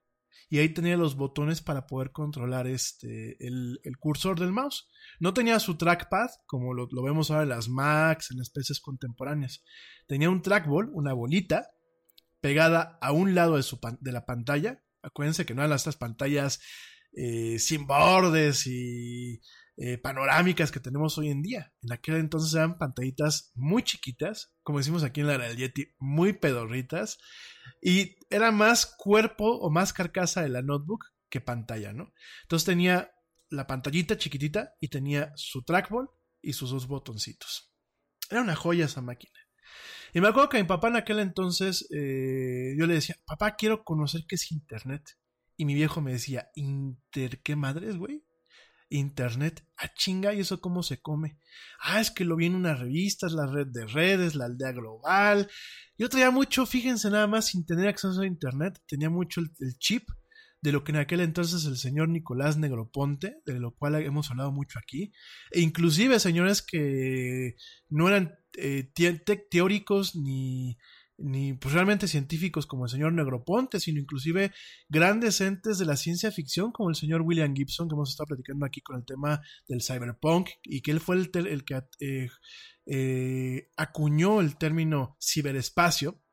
[0.50, 4.88] Y ahí tenía los botones para poder controlar este, el, el cursor del mouse.
[5.20, 9.62] No tenía su trackpad, como lo, lo vemos ahora en las Macs, en especies contemporáneas.
[10.06, 11.70] Tenía un trackball, una bolita,
[12.44, 14.84] pegada a un lado de, su de la pantalla.
[15.00, 16.60] Acuérdense que no eran estas pantallas
[17.14, 19.40] eh, sin bordes y
[19.78, 21.72] eh, panorámicas que tenemos hoy en día.
[21.80, 26.34] En aquel entonces eran pantallitas muy chiquitas, como decimos aquí en la del Yeti, muy
[26.34, 27.16] pedorritas.
[27.80, 32.12] Y era más cuerpo o más carcasa de la notebook que pantalla, ¿no?
[32.42, 33.10] Entonces tenía
[33.48, 36.10] la pantallita chiquitita y tenía su trackball
[36.42, 37.72] y sus dos botoncitos.
[38.28, 39.40] Era una joya esa máquina.
[40.14, 43.82] Y me acuerdo que mi papá en aquel entonces, eh, yo le decía, papá, quiero
[43.82, 45.02] conocer qué es Internet.
[45.56, 48.24] Y mi viejo me decía, ¿Inter qué madres, güey?
[48.90, 51.40] Internet, a chinga, ¿y eso cómo se come?
[51.80, 54.70] Ah, es que lo vi en una revista, es la red de redes, la aldea
[54.70, 55.50] global.
[55.98, 60.08] Yo traía mucho, fíjense nada más, sin tener acceso a Internet, tenía mucho el chip
[60.64, 64.50] de lo que en aquel entonces el señor Nicolás Negroponte, de lo cual hemos hablado
[64.50, 65.12] mucho aquí,
[65.50, 67.56] e inclusive señores que
[67.90, 68.90] no eran eh,
[69.50, 70.78] teóricos ni,
[71.18, 74.52] ni pues, realmente científicos como el señor Negroponte, sino inclusive
[74.88, 78.64] grandes entes de la ciencia ficción como el señor William Gibson, que hemos estado platicando
[78.64, 82.28] aquí con el tema del cyberpunk, y que él fue el, el que eh,
[82.86, 86.23] eh, acuñó el término ciberespacio.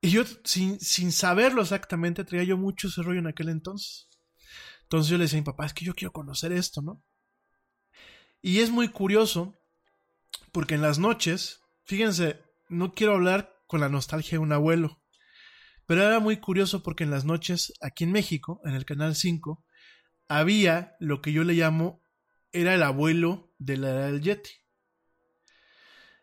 [0.00, 4.08] Y yo, sin, sin saberlo exactamente, traía yo mucho ese rollo en aquel entonces.
[4.82, 7.02] Entonces yo le decía a mi papá, es que yo quiero conocer esto, ¿no?
[8.40, 9.58] Y es muy curioso,
[10.52, 15.02] porque en las noches, fíjense, no quiero hablar con la nostalgia de un abuelo,
[15.86, 19.64] pero era muy curioso porque en las noches, aquí en México, en el Canal 5,
[20.28, 22.02] había lo que yo le llamo,
[22.52, 24.50] era el abuelo de la del Yeti.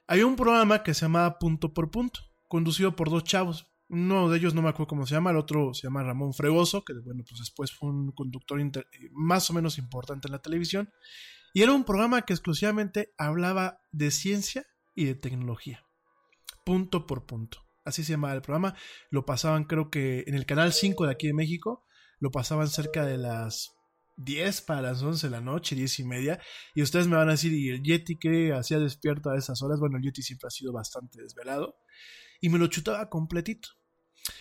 [0.07, 2.21] Hay un programa que se llamaba Punto por Punto,
[2.53, 3.65] conducido por dos chavos.
[3.89, 6.85] Uno de ellos no me acuerdo cómo se llama, el otro se llama Ramón Fregoso,
[6.85, 8.61] que bueno, pues después fue un conductor
[9.11, 10.93] más o menos importante en la televisión.
[11.55, 15.83] Y era un programa que exclusivamente hablaba de ciencia y de tecnología.
[16.63, 17.57] Punto por punto.
[17.85, 18.75] Así se llamaba el programa.
[19.09, 21.87] Lo pasaban creo que en el Canal 5 de aquí de México.
[22.19, 23.73] Lo pasaban cerca de las
[24.17, 26.39] 10 para las 11 de la noche, 10 y media.
[26.75, 29.79] Y ustedes me van a decir, ¿y el Yeti qué hacía despierto a esas horas?
[29.79, 31.77] Bueno, el Yeti siempre ha sido bastante desvelado.
[32.43, 33.69] Y me lo chutaba completito.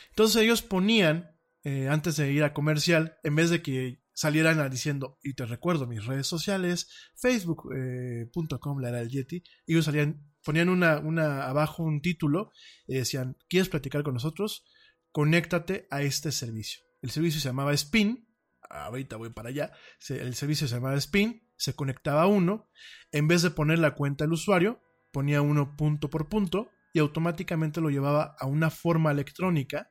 [0.08, 5.20] Entonces ellos ponían, eh, antes de ir a comercial, en vez de que salieran diciendo,
[5.22, 10.68] y te recuerdo mis redes sociales, facebook.com, eh, la era el Yeti, ellos salían, ponían
[10.68, 12.50] una, una abajo un título
[12.88, 14.64] y decían, ¿quieres platicar con nosotros?
[15.12, 16.82] Conéctate a este servicio.
[17.02, 18.26] El servicio se llamaba Spin,
[18.68, 19.70] ahorita voy para allá,
[20.08, 22.68] el servicio se llamaba Spin, se conectaba a uno,
[23.12, 27.80] en vez de poner la cuenta del usuario, ponía uno punto por punto y automáticamente
[27.80, 29.90] lo llevaba a una forma electrónica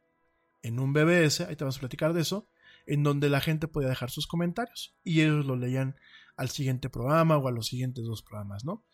[0.61, 2.49] en un BBS, ahí te vamos a platicar de eso,
[2.85, 5.95] en donde la gente podía dejar sus comentarios y ellos lo leían
[6.35, 8.85] al siguiente programa o a los siguientes dos programas, ¿no?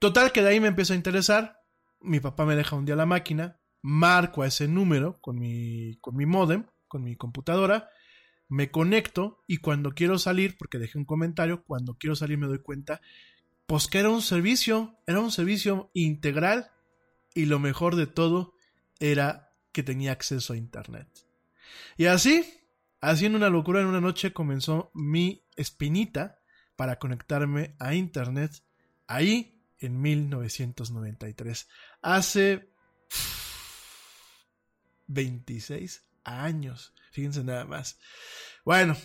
[0.00, 1.58] Total que de ahí me empezó a interesar,
[2.00, 6.16] mi papá me deja un día la máquina, marco a ese número con mi, con
[6.16, 7.88] mi modem, con mi computadora,
[8.48, 12.60] me conecto y cuando quiero salir, porque dejé un comentario, cuando quiero salir me doy
[12.60, 13.00] cuenta,
[13.66, 16.70] pues que era un servicio, era un servicio integral
[17.34, 18.54] y lo mejor de todo
[18.98, 21.08] era que tenía acceso a internet.
[21.96, 22.44] Y así,
[23.00, 26.40] haciendo una locura en una noche comenzó mi espinita
[26.76, 28.62] para conectarme a internet
[29.06, 31.68] ahí en 1993.
[32.02, 32.72] Hace
[35.06, 36.94] 26 años.
[37.12, 37.98] Fíjense nada más.
[38.64, 38.96] Bueno,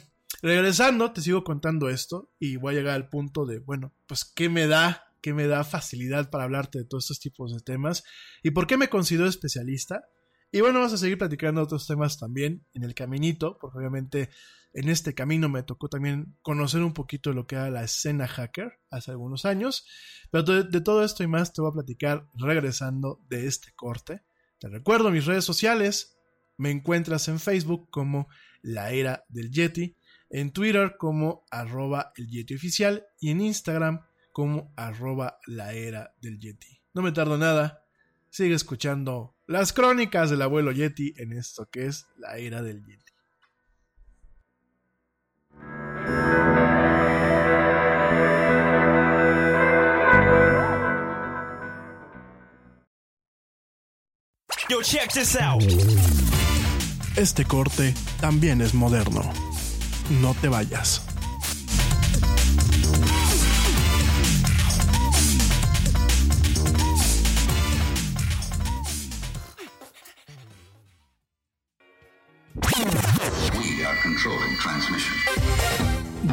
[0.41, 4.49] regresando, te sigo contando esto y voy a llegar al punto de, bueno, pues, ¿qué
[4.49, 5.04] me da?
[5.25, 8.03] ¿Qué me da facilidad para hablarte de todos estos tipos de temas?
[8.43, 10.05] ¿Y por qué me considero especialista?
[10.51, 14.29] Y bueno, vamos a seguir platicando otros temas también en el caminito, porque obviamente
[14.71, 18.73] en este camino me tocó también conocer un poquito lo que era la escena hacker
[18.91, 19.87] hace algunos años.
[20.29, 24.21] Pero de, de todo esto y más te voy a platicar regresando de este corte.
[24.59, 26.19] Te recuerdo mis redes sociales,
[26.55, 28.27] me encuentras en Facebook como
[28.61, 29.97] La Era del Yeti,
[30.29, 34.05] en Twitter como arroba el Yeti oficial y en Instagram
[34.35, 36.81] como arroba la era del Yeti.
[36.93, 37.85] No me tardo nada,
[38.29, 43.13] sigue escuchando las crónicas del abuelo Yeti en esto que es la era del Yeti.
[54.67, 55.63] Yo, check this out.
[57.15, 59.31] Este corte también es moderno.
[60.19, 61.14] No te vayas.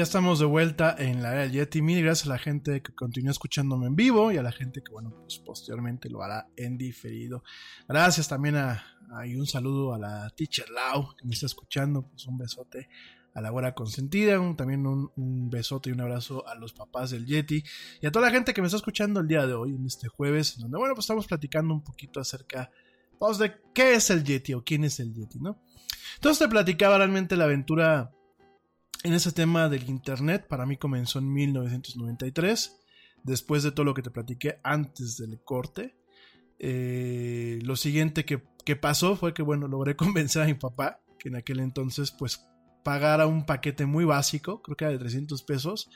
[0.00, 1.82] Ya estamos de vuelta en la era del Yeti.
[1.82, 4.90] Mil gracias a la gente que continúa escuchándome en vivo y a la gente que,
[4.90, 7.44] bueno, pues posteriormente lo hará en diferido.
[7.86, 8.82] Gracias también a,
[9.26, 12.08] y un saludo a la teacher Lau que me está escuchando.
[12.08, 12.88] Pues un besote
[13.34, 14.38] a la hora consentida.
[14.56, 17.62] también un, besote y un abrazo a los papás del Yeti
[18.00, 20.08] y a toda la gente que me está escuchando el día de hoy, en este
[20.08, 22.70] jueves, donde, bueno, pues estamos platicando un poquito acerca
[23.18, 25.60] pues, de qué es el Yeti o quién es el Yeti, ¿no?
[26.14, 28.12] Entonces te platicaba realmente la aventura
[29.04, 30.46] en ese tema del Internet.
[30.48, 32.76] Para mí comenzó en 1993,
[33.22, 35.96] después de todo lo que te platiqué antes del corte.
[36.58, 41.28] Eh, lo siguiente que, que pasó fue que, bueno, logré convencer a mi papá, que
[41.28, 42.46] en aquel entonces, pues,
[42.82, 45.90] pagara un paquete muy básico, creo que era de 300 pesos,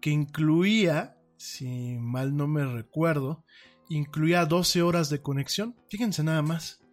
[0.00, 3.44] que incluía, si mal no me recuerdo,
[3.88, 5.76] incluía 12 horas de conexión.
[5.88, 6.85] Fíjense nada más.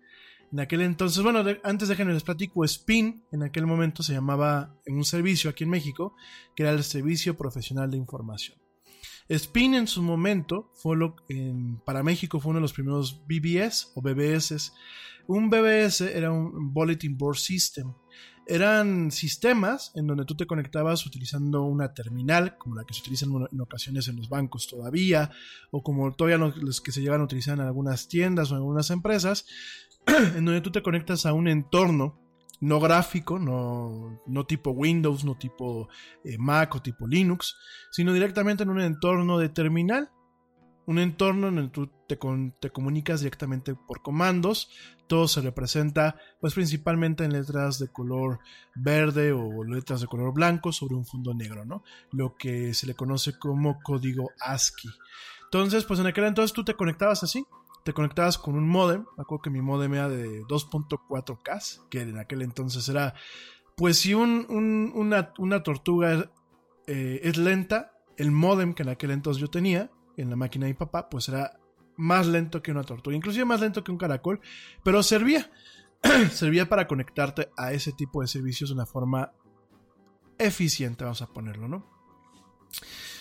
[0.54, 4.80] En aquel entonces, bueno, de, antes déjenme les platico, Spin en aquel momento se llamaba
[4.86, 6.16] en un servicio aquí en México,
[6.56, 8.60] que era el Servicio Profesional de Información.
[9.30, 10.96] Spin en su momento fue
[11.86, 14.74] para México fue uno de los primeros BBS o BBS.
[15.26, 17.92] Un BBS era un Bulletin Board System.
[18.46, 23.26] Eran sistemas en donde tú te conectabas utilizando una terminal, como la que se utiliza
[23.26, 25.32] en ocasiones en los bancos todavía,
[25.72, 28.90] o como todavía los que se llevan a utilizar en algunas tiendas o en algunas
[28.92, 29.46] empresas,
[30.36, 32.24] en donde tú te conectas a un entorno
[32.64, 35.90] no gráfico, no, no tipo Windows, no tipo
[36.24, 37.58] eh, Mac o tipo Linux,
[37.92, 40.10] sino directamente en un entorno de terminal.
[40.86, 42.18] Un entorno en el que tú te,
[42.60, 44.70] te, comunicas directamente por comandos.
[45.08, 48.40] Todo se representa, pues principalmente en letras de color
[48.76, 51.84] verde o letras de color blanco sobre un fondo negro, ¿no?
[52.12, 54.90] Lo que se le conoce como código ASCII.
[55.46, 57.46] Entonces, pues en aquel entonces tú te conectabas así,
[57.84, 59.06] te conectabas con un modem.
[59.18, 63.14] Me acuerdo que mi modem era de 2.4K, que en aquel entonces era,
[63.76, 66.32] pues si un, un, una, una, tortuga
[66.88, 70.74] eh, es lenta, el modem que en aquel entonces yo tenía en la máquina de
[70.74, 71.60] mi papá, pues era
[71.96, 74.40] más lento que una tortuga, inclusive más lento que un caracol,
[74.84, 75.52] pero servía.
[76.32, 79.32] servía para conectarte a ese tipo de servicios de una forma
[80.38, 81.90] eficiente, vamos a ponerlo, ¿no?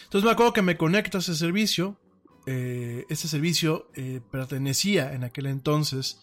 [0.04, 1.98] Entonces me acuerdo que me conecto a ese servicio,
[2.46, 6.20] este servicio eh, pertenecía en aquel entonces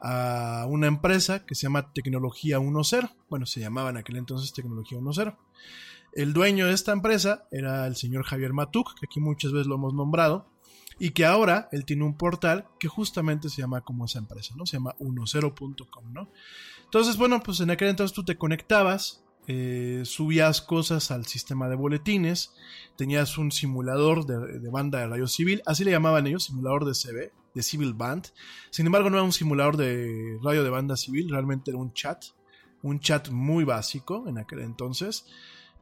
[0.00, 3.10] a una empresa que se llama Tecnología 1.0.
[3.30, 5.36] Bueno, se llamaba en aquel entonces Tecnología 1.0.
[6.14, 9.76] El dueño de esta empresa era el señor Javier Matuk, que aquí muchas veces lo
[9.76, 10.46] hemos nombrado,
[10.98, 14.66] y que ahora él tiene un portal que justamente se llama como esa empresa, ¿no?
[14.66, 16.28] Se llama 10.com, ¿no?
[16.84, 21.74] Entonces, bueno, pues en aquel entonces tú te conectabas eh, subías cosas al sistema de
[21.74, 22.54] boletines,
[22.96, 27.32] tenías un simulador de, banda de radio civil, así le llamaban ellos, simulador de CB,
[27.54, 28.28] de Civil Band.
[28.70, 32.24] Sin embargo, no era un simulador de radio de banda civil, realmente era un chat,
[32.82, 35.26] un chat muy básico en aquel entonces.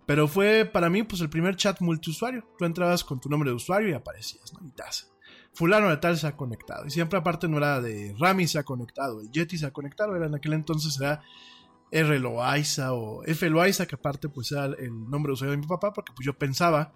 [0.06, 2.44] Pero fue para mí pues el primer chat multiusuario.
[2.58, 4.66] Tú entrabas con tu nombre de usuario y aparecías, ¿no?
[4.66, 5.12] Y tas.
[5.52, 6.86] Fulano de tal se ha conectado.
[6.86, 10.16] Y siempre aparte no era de Rami se ha conectado, el Yeti se ha conectado,
[10.16, 11.22] era en aquel entonces era
[11.90, 12.18] R.
[12.18, 13.48] Loaiza o F.
[13.48, 16.38] Loaiza, que aparte pues era el nombre de usuario de mi papá, porque pues yo
[16.38, 16.92] pensaba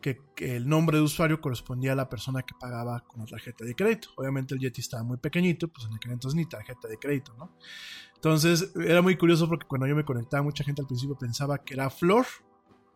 [0.00, 3.74] que, el nombre de usuario correspondía a la persona que pagaba con la tarjeta de
[3.74, 4.10] crédito.
[4.16, 7.56] Obviamente el Yeti estaba muy pequeñito, pues en aquel entonces ni tarjeta de crédito, ¿no?
[8.14, 11.74] Entonces era muy curioso porque cuando yo me conectaba, mucha gente al principio pensaba que
[11.74, 12.26] era Flor,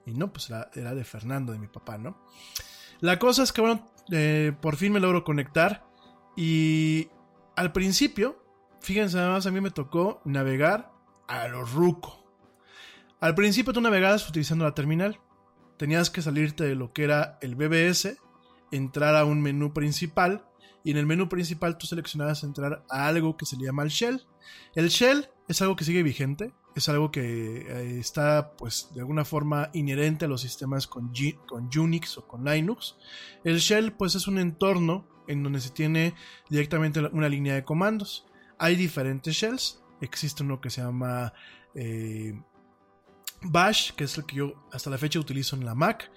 [0.07, 2.23] y no, pues era, de Fernando, de mi papá, ¿no?
[3.01, 5.87] La cosa es que, bueno, eh, por fin me logro conectar
[6.37, 7.09] y
[7.57, 8.43] al principio,
[8.81, 10.93] fíjense, además a mí me tocó navegar
[11.31, 12.27] a los ruco.
[13.21, 15.21] Al principio tú navegabas utilizando la terminal.
[15.79, 18.19] Tenías que salirte de lo que era el BBS,
[18.73, 20.45] entrar a un menú principal
[20.83, 23.90] y en el menú principal tú seleccionabas entrar a algo que se le llama el
[23.90, 24.27] shell.
[24.75, 29.25] El shell es algo que sigue vigente, es algo que eh, está pues de alguna
[29.25, 31.12] forma inherente a los sistemas con,
[31.47, 32.97] con Unix o con Linux.
[33.45, 36.14] El shell pues es un entorno en donde se tiene
[36.49, 38.27] directamente una línea de comandos.
[38.59, 41.33] Hay diferentes shells, existe uno que se llama
[41.75, 42.41] eh,
[43.43, 46.11] Bash, que es el que yo hasta la fecha utilizo en la Mac.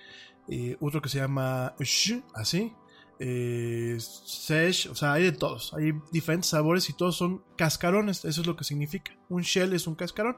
[0.50, 2.74] Eh, otro que se llama Sh, así.
[3.20, 5.74] Eh, Sesh, o sea, hay de todos.
[5.74, 8.26] Hay diferentes sabores y todos son cascarones.
[8.26, 9.14] Eso es lo que significa.
[9.30, 10.38] Un shell es un cascarón.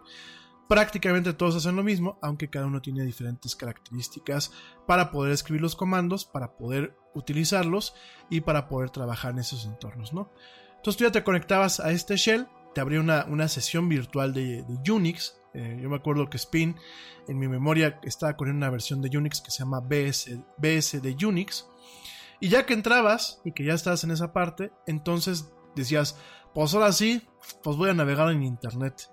[0.67, 4.51] Prácticamente todos hacen lo mismo, aunque cada uno tiene diferentes características
[4.87, 7.93] para poder escribir los comandos, para poder utilizarlos
[8.31, 10.31] y para poder trabajar en esos entornos, ¿no?
[10.77, 15.41] Entonces tú ya te conectabas a este shell te abría una, sesión virtual de, Unix.
[15.53, 16.75] Eh, yo me acuerdo que Spin
[17.29, 21.15] en mi memoria estaba con una versión de Unix que se llama BS, BS de
[21.25, 21.67] Unix.
[22.41, 26.19] Y ya que entrabas y que ya estabas en esa parte, entonces decías,
[26.53, 27.25] pues ahora sí,
[27.63, 29.09] pues voy a navegar en Internet.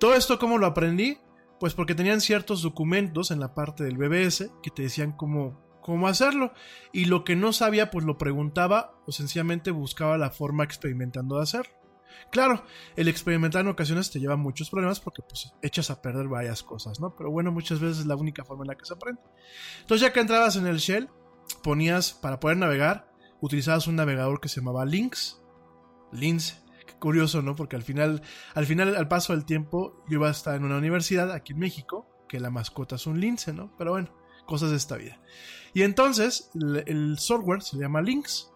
[0.00, 1.18] Todo esto, ¿cómo lo aprendí?
[1.60, 6.08] Pues porque tenían ciertos documentos en la parte del BBS que te decían cómo, cómo
[6.08, 6.52] hacerlo.
[6.92, 11.44] Y lo que no sabía, pues lo preguntaba o sencillamente buscaba la forma experimentando de
[11.44, 11.75] hacerlo.
[12.30, 12.64] Claro,
[12.96, 17.00] el experimentar en ocasiones te lleva muchos problemas porque pues echas a perder varias cosas,
[17.00, 17.14] ¿no?
[17.16, 19.22] Pero bueno, muchas veces es la única forma en la que se aprende.
[19.80, 21.08] Entonces ya que entrabas en el shell,
[21.62, 23.10] ponías, para poder navegar,
[23.40, 25.40] utilizabas un navegador que se llamaba Lynx,
[26.12, 26.62] Lynx,
[26.98, 27.54] curioso, ¿no?
[27.54, 28.22] Porque al final,
[28.54, 31.58] al final, al paso del tiempo, yo iba a estar en una universidad aquí en
[31.58, 33.72] México, que la mascota es un lince, ¿no?
[33.78, 34.08] Pero bueno,
[34.46, 35.20] cosas de esta vida.
[35.74, 38.50] Y entonces, el, el software se llama Links.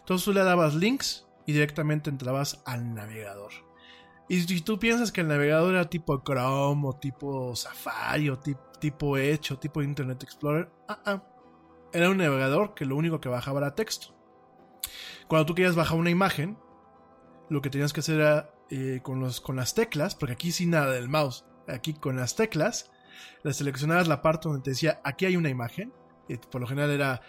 [0.00, 3.52] Entonces tú le dabas links y directamente entrabas al navegador.
[4.28, 8.60] Y si tú piensas que el navegador era tipo Chrome o tipo Safari o tipo,
[8.80, 11.22] tipo Edge o tipo Internet Explorer, ah, ah,
[11.92, 14.16] era un navegador que lo único que bajaba era texto.
[15.28, 16.58] Cuando tú querías bajar una imagen,
[17.48, 20.70] lo que tenías que hacer era eh, con, los, con las teclas, porque aquí sin
[20.70, 22.90] nada del mouse, aquí con las teclas,
[23.44, 25.92] le seleccionabas la parte donde te decía aquí hay una imagen,
[26.28, 27.20] y por lo general era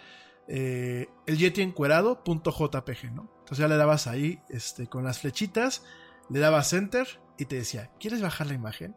[0.48, 3.30] eh, el Yeti encuerado.jpg, ¿no?
[3.48, 5.82] Entonces ya le dabas ahí este, con las flechitas
[6.28, 7.06] le dabas enter
[7.38, 8.94] y te decía, ¿quieres bajar la imagen?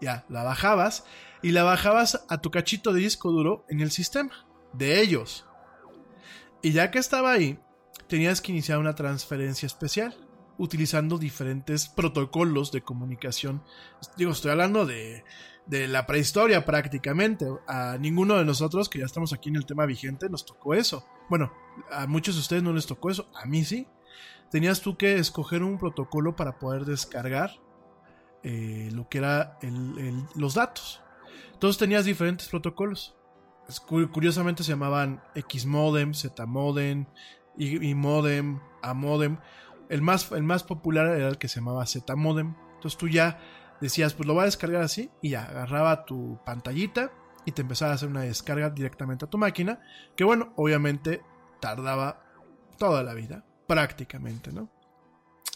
[0.00, 1.04] Ya, la bajabas
[1.42, 5.46] y la bajabas a tu cachito de disco duro en el sistema de ellos.
[6.62, 7.58] Y ya que estaba ahí,
[8.06, 10.16] tenías que iniciar una transferencia especial
[10.60, 13.62] utilizando diferentes protocolos de comunicación.
[14.16, 15.24] Digo, estoy hablando de,
[15.66, 17.46] de la prehistoria prácticamente.
[17.66, 21.04] A ninguno de nosotros que ya estamos aquí en el tema vigente nos tocó eso.
[21.28, 21.52] Bueno,
[21.90, 23.86] a muchos de ustedes no les tocó eso, a mí sí
[24.50, 27.52] tenías tú que escoger un protocolo para poder descargar
[28.42, 29.58] eh, lo que era
[30.34, 31.00] los datos.
[31.52, 33.14] Entonces tenías diferentes protocolos.
[33.86, 37.06] Curiosamente se llamaban Xmodem, Zmodem,
[37.56, 39.38] y modem, A modem.
[39.90, 42.54] El más, el más popular era el que se llamaba Zmodem.
[42.76, 43.38] Entonces tú ya
[43.80, 47.12] decías, pues lo voy a descargar así, y ya agarraba tu pantallita
[47.44, 49.80] y te empezaba a hacer una descarga directamente a tu máquina.
[50.16, 51.22] Que bueno, obviamente
[51.60, 52.24] tardaba
[52.78, 54.70] toda la vida prácticamente, ¿no?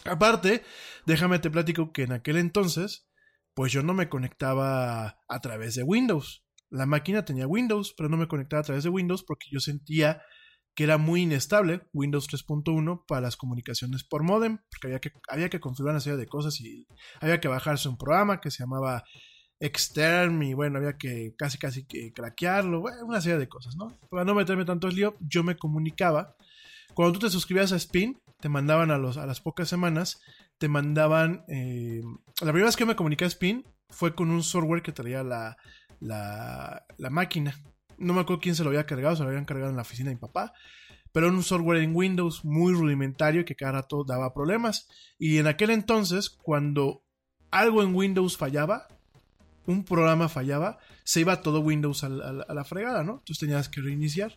[0.05, 0.62] Aparte,
[1.07, 3.09] déjame te platico que en aquel entonces,
[3.55, 6.45] pues yo no me conectaba a través de Windows.
[6.70, 10.22] La máquina tenía Windows, pero no me conectaba a través de Windows porque yo sentía
[10.75, 15.49] que era muy inestable Windows 3.1 para las comunicaciones por modem, porque había que, había
[15.49, 16.87] que configurar una serie de cosas y
[17.20, 19.05] había que bajarse un programa que se llamaba
[19.61, 23.97] Extern y bueno, había que casi casi que craquearlo, una serie de cosas, ¿no?
[24.11, 26.37] Para no meterme tanto en lío, yo me comunicaba
[26.95, 30.20] cuando tú te suscribías a Spin, te mandaban a, los, a las pocas semanas,
[30.59, 31.45] te mandaban...
[31.49, 32.03] Eh,
[32.41, 35.57] la primera vez que me comuniqué a Spin fue con un software que traía la,
[36.01, 37.61] la, la máquina.
[37.99, 40.11] No me acuerdo quién se lo había cargado, se lo habían cargado en la oficina
[40.11, 40.53] de mi papá.
[41.12, 44.88] Pero era un software en Windows muy rudimentario que cada rato daba problemas.
[45.18, 47.05] Y en aquel entonces, cuando
[47.51, 48.88] algo en Windows fallaba,
[49.66, 53.12] un programa fallaba, se iba todo Windows a la fregada, ¿no?
[53.12, 54.36] Entonces tenías que reiniciar.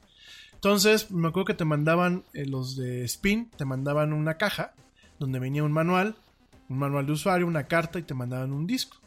[0.54, 4.74] Entonces, me acuerdo que te mandaban eh, los de Spin, te mandaban una caja
[5.20, 6.16] donde venía un manual,
[6.68, 8.98] un manual de usuario, una carta y te mandaban un disco.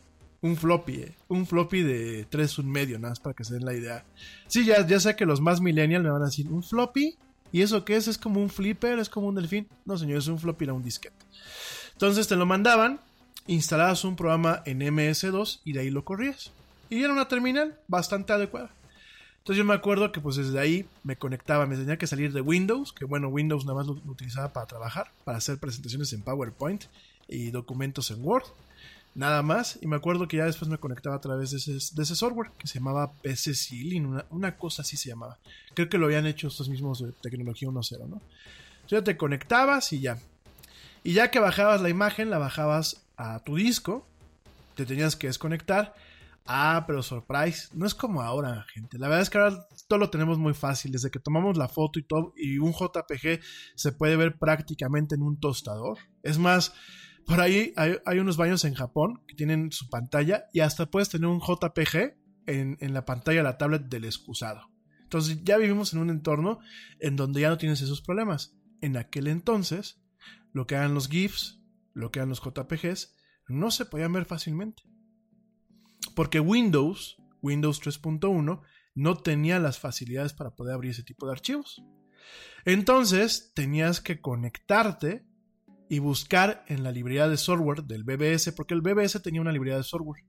[0.43, 3.65] Un floppy, eh, un floppy de 3 un medio, nada más para que se den
[3.65, 4.05] la idea.
[4.49, 7.17] Sí, ya, ya sé que los más millennials me van a decir, ¿un floppy?
[7.53, 8.09] ¿Y eso qué es?
[8.09, 8.99] ¿Es como un flipper?
[8.99, 9.69] ¿Es como un delfín?
[9.85, 11.17] No, señor, es un floppy, era un disquete.
[11.93, 13.01] Entonces te lo mandaban,
[13.47, 16.53] instalabas un programa en MS2 y de ahí lo corrías.
[16.89, 18.71] Y era una terminal bastante adecuada.
[19.39, 22.41] Entonces yo me acuerdo que pues desde ahí me conectaba, me tenía que salir de
[22.41, 26.85] Windows, que bueno, Windows nada más lo, utilizaba para trabajar, para hacer presentaciones en PowerPoint
[27.27, 28.45] y documentos en Word,
[29.15, 29.79] nada más.
[29.81, 32.79] Y me acuerdo que ya después me conectaba a través de ese, software que se
[32.79, 35.39] llamaba PC Ceiling, una, cosa así se llamaba.
[35.75, 38.05] Creo que lo habían hecho estos mismos de tecnología 1.0, ¿no?
[38.05, 38.21] Entonces
[38.89, 40.19] ya te conectabas y ya.
[41.03, 44.07] Y ya que bajabas la imagen, la bajabas a tu disco,
[44.75, 45.95] te tenías que desconectar
[46.53, 48.99] Ah, pero surprise, no es como ahora, gente.
[48.99, 50.91] La verdad es que ahora todo lo tenemos muy fácil.
[50.91, 53.41] Desde que tomamos la foto y todo, y un JPG
[53.77, 55.99] se puede ver prácticamente en un tostador.
[56.25, 56.75] Es más,
[57.27, 61.29] por ahí hay, unos baños en Japón que tienen su pantalla y hasta puedes tener
[61.29, 62.17] un JPG
[62.47, 64.71] en, en la pantalla de la tablet del excusado.
[65.03, 66.61] Entonces ya vivimos en un entorno
[66.99, 68.55] en donde ya no tienes esos problemas.
[68.81, 70.01] En aquel entonces,
[70.53, 71.61] lo que eran los GIFs,
[71.93, 73.15] lo que eran los JPGs,
[73.49, 74.83] no se podían ver fácilmente.
[76.15, 78.63] Porque Windows, Windows 3.1,
[78.95, 81.83] no tenía las facilidades para poder abrir ese tipo de archivos.
[82.65, 85.25] Entonces tenías que conectarte
[85.91, 89.77] y buscar en la librería de software del BBS, porque el BBS tenía una librería
[89.77, 90.25] de software.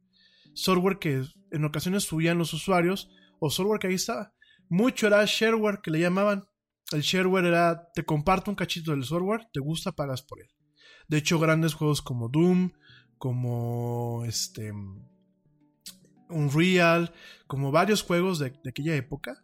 [0.56, 4.34] Software que en ocasiones subían los usuarios o software que ahí estaba.
[4.70, 6.46] Mucho era shareware que le llamaban.
[6.92, 10.50] El shareware era, te comparto un cachito del software, te gusta, pagas por él.
[11.08, 12.72] De hecho, grandes juegos como Doom,
[13.20, 14.74] como este,
[16.28, 17.14] Unreal,
[17.46, 19.44] como varios juegos de, aquella época,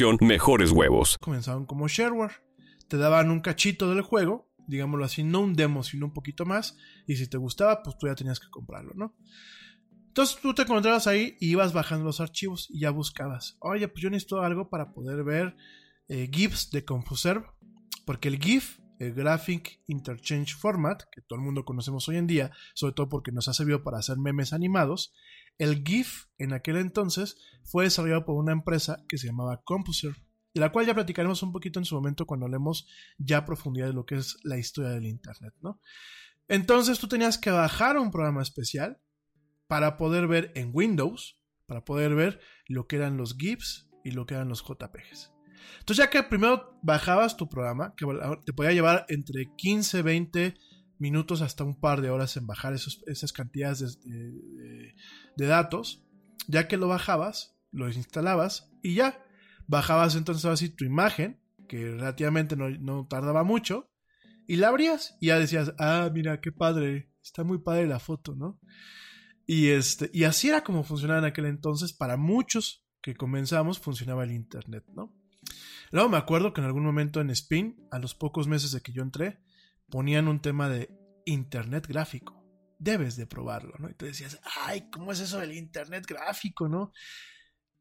[0.19, 1.17] mejores huevos.
[1.19, 2.43] Comenzaban como shareware.
[2.87, 6.77] Te daban un cachito del juego, digámoslo así, no un demo, sino un poquito más.
[7.07, 9.15] Y si te gustaba, pues tú ya tenías que comprarlo, ¿no?
[10.07, 13.55] Entonces tú te encontrabas ahí y ibas bajando los archivos y ya buscabas.
[13.59, 15.55] Oye, pues yo necesito algo para poder ver
[16.09, 17.47] eh, GIFs de CompuServe.
[18.05, 22.51] Porque el GIF, el Graphic Interchange Format, que todo el mundo conocemos hoy en día,
[22.73, 25.13] sobre todo porque nos ha servido para hacer memes animados,
[25.57, 30.17] el GIF en aquel entonces fue desarrollado por una empresa que se llamaba CompuServe,
[30.53, 32.87] de la cual ya platicaremos un poquito en su momento cuando hablemos
[33.17, 35.79] ya a profundidad de lo que es la historia del Internet, ¿no?
[36.47, 38.99] Entonces tú tenías que bajar un programa especial
[39.67, 44.25] para poder ver en Windows, para poder ver lo que eran los GIFs y lo
[44.25, 45.31] que eran los JPGs.
[45.79, 48.05] Entonces ya que primero bajabas tu programa, que
[48.45, 50.55] te podía llevar entre 15, 20
[51.01, 54.93] minutos hasta un par de horas en bajar esas cantidades de,
[55.35, 56.05] datos,
[56.47, 59.25] ya que lo bajabas, lo instalabas y ya
[59.67, 63.89] bajabas entonces así tu imagen, que relativamente no, no tardaba mucho,
[64.47, 68.35] y la abrías y ya decías, ah, mira, qué padre, está muy padre la foto,
[68.35, 68.59] ¿no?
[69.47, 71.93] Y, este, y así era como funcionaba en aquel entonces.
[71.93, 75.13] Para muchos que comenzamos funcionaba el Internet, ¿no?
[75.91, 78.93] Luego me acuerdo que en algún momento en Spin, a los pocos meses de que
[78.93, 79.39] yo entré,
[79.91, 80.89] ponían un tema de
[81.25, 82.43] Internet gráfico.
[82.79, 83.89] Debes de probarlo, ¿no?
[83.89, 86.91] Y te decías, ay, ¿cómo es eso del Internet gráfico, no?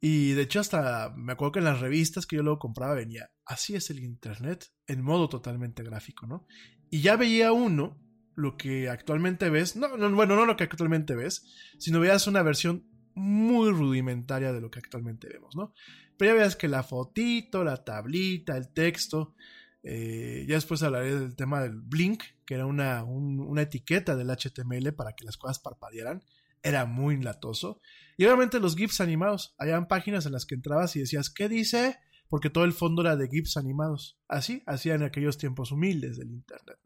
[0.01, 3.31] Y de hecho hasta me acuerdo que en las revistas que yo luego compraba venía,
[3.45, 6.47] así es el Internet en modo totalmente gráfico, ¿no?
[6.91, 7.99] Y ya veía uno
[8.35, 11.47] lo que actualmente ves, no, no, bueno, no lo que actualmente ves,
[11.79, 15.75] sino veas una versión muy rudimentaria de lo que actualmente vemos, ¿no?
[16.17, 19.35] Pero ya veas que la fotito, la tablita, el texto,
[19.83, 24.31] eh, ya después hablaré del tema del Blink, que era una, un, una etiqueta del
[24.31, 26.22] HTML para que las cosas parpadearan,
[26.62, 27.81] era muy latoso.
[28.16, 31.99] Y obviamente los GIFs animados, habían páginas en las que entrabas y decías, ¿qué dice?
[32.28, 34.18] Porque todo el fondo era de GIFs animados.
[34.28, 36.78] Así hacían en aquellos tiempos humildes del Internet.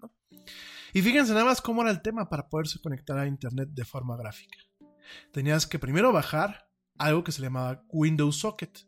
[0.93, 4.17] Y fíjense nada más cómo era el tema para poderse conectar a Internet de forma
[4.17, 4.59] gráfica.
[5.33, 8.79] Tenías que primero bajar algo que se llamaba Windows Socket,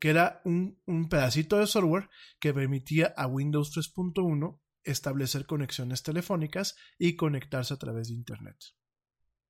[0.00, 2.08] que era un, pedacito de software
[2.40, 8.56] que permitía a Windows 3.1 establecer conexiones telefónicas y conectarse a través de Internet.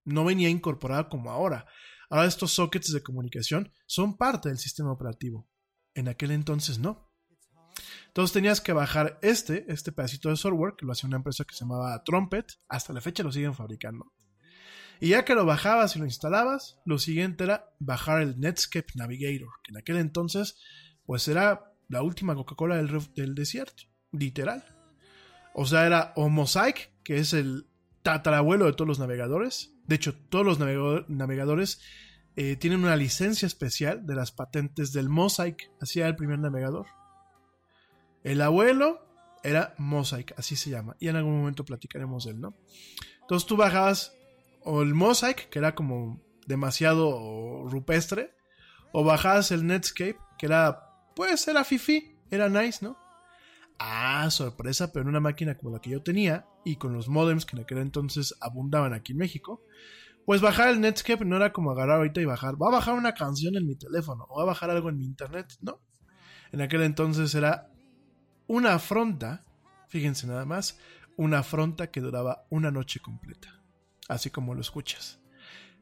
[0.05, 1.67] No venía incorporado como ahora.
[2.11, 5.49] Ahora estos sockets de comunicación son parte del sistema operativo.
[5.95, 7.13] En aquel entonces no.
[8.09, 11.55] Entonces tenías que bajar este, este pedacito de software, que lo hacía una empresa que
[11.55, 14.13] se llamaba Trumpet, hasta la fecha lo siguen fabricando.
[15.01, 19.49] Y ya que lo bajabas y lo instalabas, lo siguiente era bajar el Netscape Navigator,
[19.65, 20.57] que en aquel entonces
[21.07, 24.63] pues era la última Coca-Cola del, del, desierto, literal.
[25.55, 27.67] O sea, era o Mosaic, que es el
[28.03, 29.73] tatarabuelo de todos los navegadores.
[29.87, 30.59] De hecho, todos los
[31.09, 31.81] navegadores
[32.37, 36.87] eh, tienen una licencia especial de las patentes del Mosaic, así era el primer navegador.
[38.23, 39.05] El abuelo
[39.43, 40.97] era Mosaic, así se llama.
[41.01, 42.55] Y en algún momento platicaremos de él, ¿no?
[43.23, 44.13] Entonces tú bajabas
[44.63, 48.35] o el Mosaic, que era como demasiado rupestre,
[48.93, 52.97] o bajabas el Netscape, que era, pues era fifi, era nice, ¿no?
[53.79, 57.47] Ah, sorpresa, pero en una máquina como la que yo tenía, y con los modems
[57.47, 59.63] que en aquel entonces abundaban aquí en México,
[60.27, 63.15] pues bajar el Netscape no era como agarrar ahorita y bajar, va a bajar una
[63.15, 65.81] canción en mi teléfono, o va a bajar algo en mi internet, no.
[66.53, 67.71] En aquel entonces era
[68.47, 69.45] una afronta,
[69.89, 70.79] fíjense nada más,
[71.17, 73.60] una afronta que duraba una noche completa,
[74.11, 75.19] así como lo escuchas.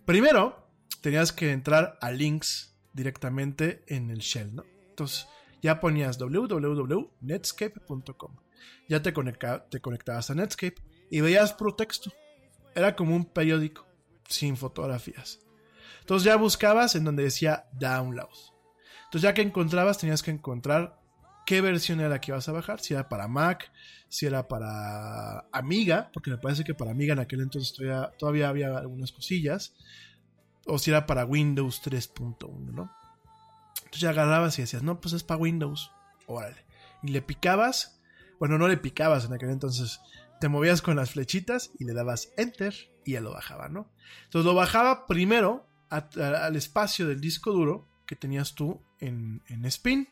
[0.05, 0.69] Primero,
[1.01, 4.65] tenías que entrar a links directamente en el shell, ¿no?
[4.91, 5.27] Entonces,
[5.63, 8.37] ya ponías www.netscape.com.
[8.89, 10.77] Ya te, conecta, te conectabas a Netscape
[11.11, 12.13] y veías puro texto.
[12.75, 13.87] Era como un periódico,
[14.29, 15.41] sin fotografías.
[16.01, 18.29] Entonces ya buscabas en donde decía download.
[19.05, 20.99] Entonces ya que encontrabas, tenías que encontrar
[21.49, 23.73] qué versión era la que ibas a bajar, si era para Mac,
[24.11, 27.75] si era para Amiga, porque me parece que para Amiga en aquel entonces
[28.19, 29.75] todavía, había algunas cosillas,
[30.67, 32.93] o si era para Windows 3.1, ¿no?
[33.79, 35.91] Entonces ya agarrabas y decías, no, pues es para Windows,
[36.27, 36.67] órale.
[37.03, 37.99] Y le picabas,
[38.39, 40.03] bueno, no le picabas en aquel entonces,
[40.43, 42.75] te movías con las flechitas y le dabas Enter
[43.07, 43.91] y ya lo bajaba, ¿no?
[44.25, 50.11] Entonces lo bajaba primero al espacio del disco duro que tenías tú en, en Spin.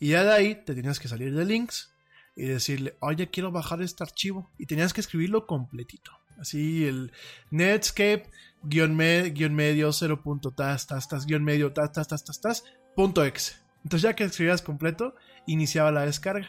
[0.00, 1.92] Y ya de ahí te tenías que salir de links
[2.36, 4.50] y decirle, oye, quiero bajar este archivo.
[4.58, 6.12] Y tenías que escribirlo completito.
[6.38, 7.12] Así el
[7.50, 8.30] Netscape,
[8.62, 10.22] guion, me- guion medio, 0.
[10.56, 12.64] tas, tas, tas, guion medio, tas, tas, tas, tas,
[12.94, 13.56] punto exe.
[13.82, 15.14] Entonces ya que escribías completo,
[15.46, 16.48] iniciaba la descarga.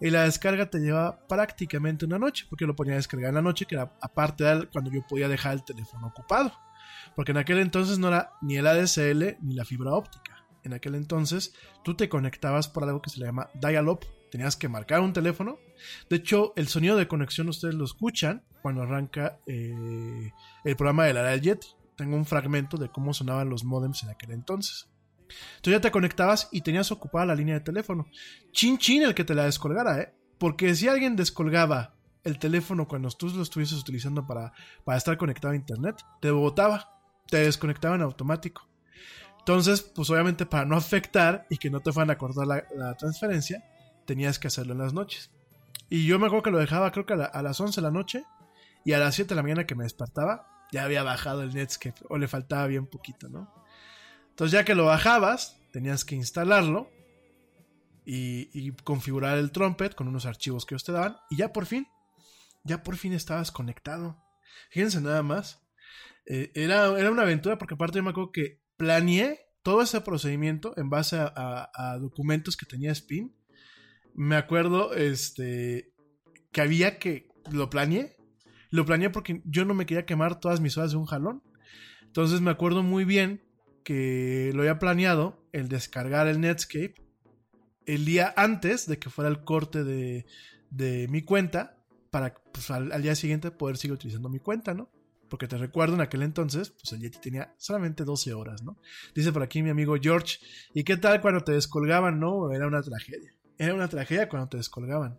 [0.00, 3.42] Y la descarga te lleva prácticamente una noche, porque lo ponía a descargar en la
[3.42, 6.52] noche, que era aparte de cuando yo podía dejar el teléfono ocupado.
[7.16, 10.43] Porque en aquel entonces no era ni el ADSL ni la fibra óptica.
[10.64, 11.54] En aquel entonces
[11.84, 14.00] tú te conectabas por algo que se le llama dial-up.
[14.30, 15.58] Tenías que marcar un teléfono.
[16.10, 20.32] De hecho, el sonido de conexión ustedes lo escuchan cuando arranca eh,
[20.64, 21.68] el programa de la del Yeti.
[21.96, 24.88] Tengo un fragmento de cómo sonaban los modems en aquel entonces.
[25.56, 28.08] Entonces ya te conectabas y tenías ocupada la línea de teléfono.
[28.52, 30.14] Chin chin el que te la descolgara, ¿eh?
[30.38, 31.94] Porque si alguien descolgaba
[32.24, 34.52] el teléfono cuando tú lo estuvieses utilizando para,
[34.84, 36.90] para estar conectado a internet, te botaba,
[37.28, 38.68] te desconectaba en automático.
[39.44, 43.62] Entonces, pues obviamente para no afectar y que no te fueran a cortar la, transferencia,
[44.06, 45.30] tenías que hacerlo en las noches.
[45.90, 47.90] Y yo me acuerdo que lo dejaba creo que a, a las 11 de la
[47.90, 48.24] noche
[48.86, 52.00] y a las 7 de la mañana que me despertaba, ya había bajado el Netscape
[52.08, 53.52] o le faltaba bien poquito, ¿no?
[54.30, 56.88] Entonces ya que lo bajabas, tenías que instalarlo
[58.06, 61.66] y, y configurar el trumpet con unos archivos que ellos te daban y ya por
[61.66, 61.86] fin,
[62.62, 64.16] ya por fin estabas conectado.
[64.70, 65.60] Fíjense nada más.
[66.24, 70.74] Eh, era, era una aventura porque aparte yo me acuerdo que planeé todo ese procedimiento
[70.76, 73.34] en base a, documentos que tenía Spin.
[74.14, 75.92] Me acuerdo este,
[76.52, 77.28] que había que...
[77.50, 78.16] Lo planeé.
[78.70, 81.42] Lo planeé porque yo no me quería quemar todas mis horas de un jalón.
[82.02, 83.42] Entonces me acuerdo muy bien
[83.84, 86.94] que lo había planeado el descargar el Netscape
[87.86, 90.26] el día antes de que fuera el corte de,
[90.70, 91.76] de mi cuenta
[92.10, 94.90] para pues, al, al día siguiente poder seguir utilizando mi cuenta, ¿no?
[95.34, 98.78] Porque te recuerdo en aquel entonces, pues el Yeti tenía solamente 12 horas, ¿no?
[99.16, 100.38] Dice por aquí mi amigo George,
[100.72, 102.20] ¿y qué tal cuando te descolgaban?
[102.20, 103.34] No, era una tragedia.
[103.58, 105.18] Era una tragedia cuando te descolgaban.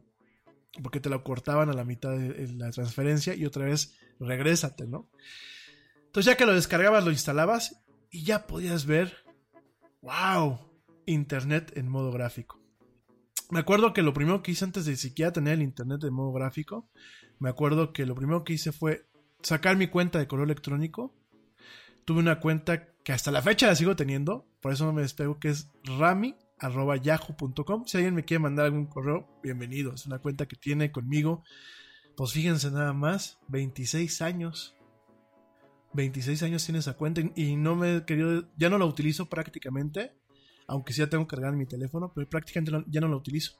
[0.81, 5.09] Porque te lo cortaban a la mitad de la transferencia y otra vez regrésate, ¿no?
[6.05, 9.17] Entonces ya que lo descargabas, lo instalabas y ya podías ver,
[10.01, 10.59] wow,
[11.07, 12.63] internet en modo gráfico.
[13.49, 16.31] Me acuerdo que lo primero que hice antes de siquiera tener el internet en modo
[16.31, 16.89] gráfico,
[17.37, 19.09] me acuerdo que lo primero que hice fue
[19.45, 21.13] sacar mi cuenta de correo electrónico.
[22.03, 25.39] Tuve una cuenta que hasta la fecha la sigo teniendo, por eso no me despego,
[25.39, 27.85] que es rami.yahoo.com.
[27.85, 29.93] Si alguien me quiere mandar algún correo, bienvenido.
[29.93, 31.43] Es una cuenta que tiene conmigo,
[32.17, 34.75] pues fíjense nada más, 26 años.
[35.93, 40.13] 26 años tiene esa cuenta y- no me he querido, ya no la utilizo prácticamente,
[40.67, 43.53] aunque sí la tengo cargada en mi teléfono, pero prácticamente ya no la utilizo.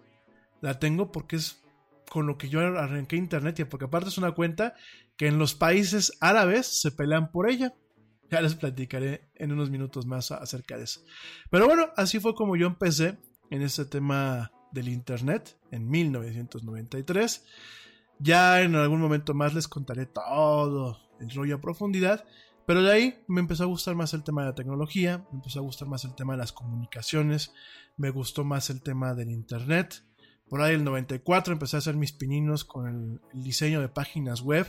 [0.62, 1.64] La tengo porque es
[2.10, 4.76] con lo que yo arranqué internet y porque aparte es una cuenta
[5.18, 7.74] que en los países árabes se pelean por ella.
[8.30, 11.02] Ya les platicaré en unos minutos más acerca de eso.
[11.52, 13.18] Pero bueno, así fue como yo empecé
[13.52, 17.46] en este tema del internet en 1993.
[18.20, 22.26] Ya en algún momento más les contaré todo el rollo a profundidad.
[22.66, 25.60] Pero de ahí me empezó a gustar más el tema de la tecnología, me empezó
[25.60, 27.54] a gustar más el tema de las comunicaciones,
[27.96, 30.04] me gustó más el tema del internet.
[30.50, 32.88] Por ahí el 94 empecé a hacer mis pininos con
[33.34, 34.68] el, diseño de páginas web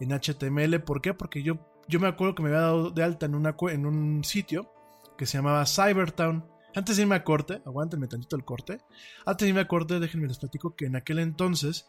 [0.00, 0.80] en HTML.
[0.80, 1.14] ¿Por qué?
[1.14, 1.58] Porque yo,
[1.88, 4.72] yo me acuerdo que me había dado de alta en, en un sitio
[5.18, 6.48] que se llamaba Cybertown.
[6.74, 8.78] Antes de irme a corte, aguántenme tantito el corte.
[9.26, 11.86] Antes de irme a corte, déjenme les platico que en aquel entonces,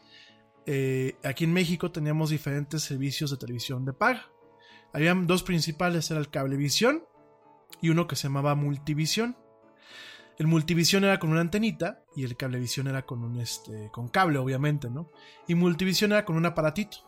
[0.66, 4.26] eh, aquí en México teníamos diferentes servicios de televisión de paga.
[4.92, 7.04] Habían dos principales, era el Cablevisión
[7.80, 9.36] y uno que se llamaba Multivisión.
[10.38, 14.38] El Multivisión era con una antenita y el Cablevisión era con un este con cable
[14.38, 15.10] obviamente, ¿no?
[15.46, 16.98] Y Multivisión era con un aparatito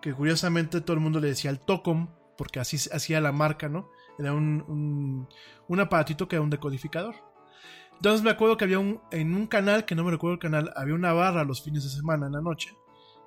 [0.00, 2.08] que curiosamente todo el mundo le decía el Tocom
[2.38, 3.90] porque así hacía la marca, ¿no?
[4.18, 5.26] Era un,
[5.68, 7.16] un, aparatito que era un decodificador.
[7.96, 10.72] Entonces me acuerdo que había un en un canal que no me recuerdo el canal,
[10.76, 12.74] había una barra los fines de semana en la noche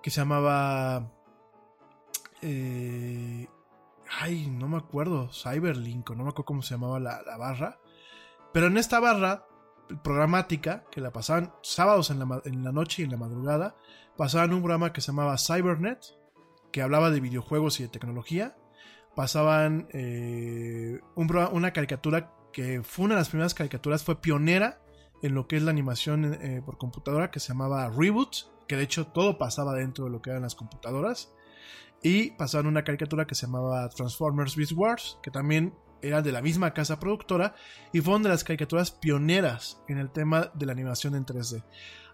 [0.02, 1.12] que se llamaba
[2.42, 3.48] eh,
[4.20, 7.80] ay, no me acuerdo, Cyberlink, o no me acuerdo cómo se llamaba la, la barra.
[8.54, 9.48] Pero en esta barra
[10.04, 13.76] programática, que la pasaban sábados en la, noche y en la madrugada,
[14.16, 16.00] pasaban un programa que se llamaba Cybernet,
[16.72, 18.56] que hablaba de videojuegos y de tecnología.
[19.16, 24.82] Pasaban eh, una caricatura que fue una de las primeras caricaturas, fue pionera
[25.22, 28.84] en lo que es la animación eh, por computadora que se llamaba Reboot, que de
[28.84, 31.34] hecho todo pasaba dentro de lo que eran las computadoras.
[32.02, 35.74] Y pasaron una caricatura que se llamaba Transformers Beast Wars, que también
[36.04, 37.56] era de la misma casa productora
[37.92, 41.64] y fue una de las caricaturas pioneras en el tema de la animación en 3D.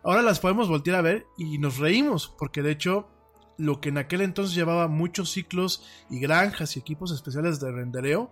[0.03, 3.09] Ahora las podemos voltear a ver y nos reímos, porque de hecho
[3.57, 8.31] lo que en aquel entonces llevaba muchos ciclos y granjas y equipos especiales de rendereo,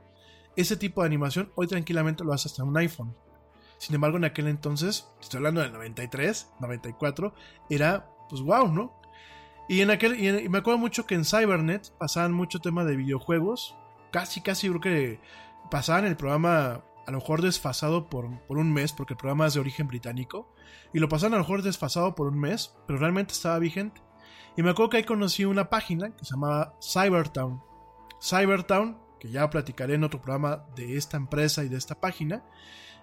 [0.55, 3.13] ese tipo de animación hoy tranquilamente lo hace hasta un iPhone.
[3.77, 7.33] Sin embargo, en aquel entonces, estoy hablando del 93, 94,
[7.69, 8.99] era pues wow, ¿no?
[9.67, 13.75] Y en aquel y me acuerdo mucho que en Cybernet pasaban mucho tema de videojuegos,
[14.11, 15.19] casi casi creo que
[15.69, 19.53] pasaban el programa a lo mejor desfasado por, por, un mes, porque el programa es
[19.53, 20.53] de origen británico,
[20.93, 24.01] y lo pasaban a lo mejor desfasado por un mes, pero realmente estaba vigente.
[24.57, 27.61] Y me acuerdo que ahí conocí una página que se llamaba Cybertown.
[28.21, 32.43] Cybertown, que ya platicaré en otro programa de esta empresa y de esta página,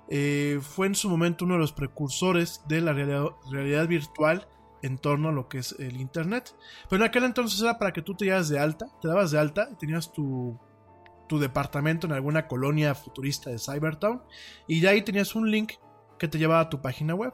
[0.09, 4.49] eh, fue en su momento uno de los precursores de la realidad, realidad, virtual
[4.83, 6.55] en torno a lo que es el Internet.
[6.91, 9.39] Pero en aquel entonces era para que tú te llevas de alta, te dabas de
[9.39, 10.59] alta y tenías tu
[11.29, 14.23] tu departamento en alguna colonia futurista de Cybertown
[14.69, 15.73] y ya ahí tenías un link
[16.19, 17.33] que te llevaba a tu página web.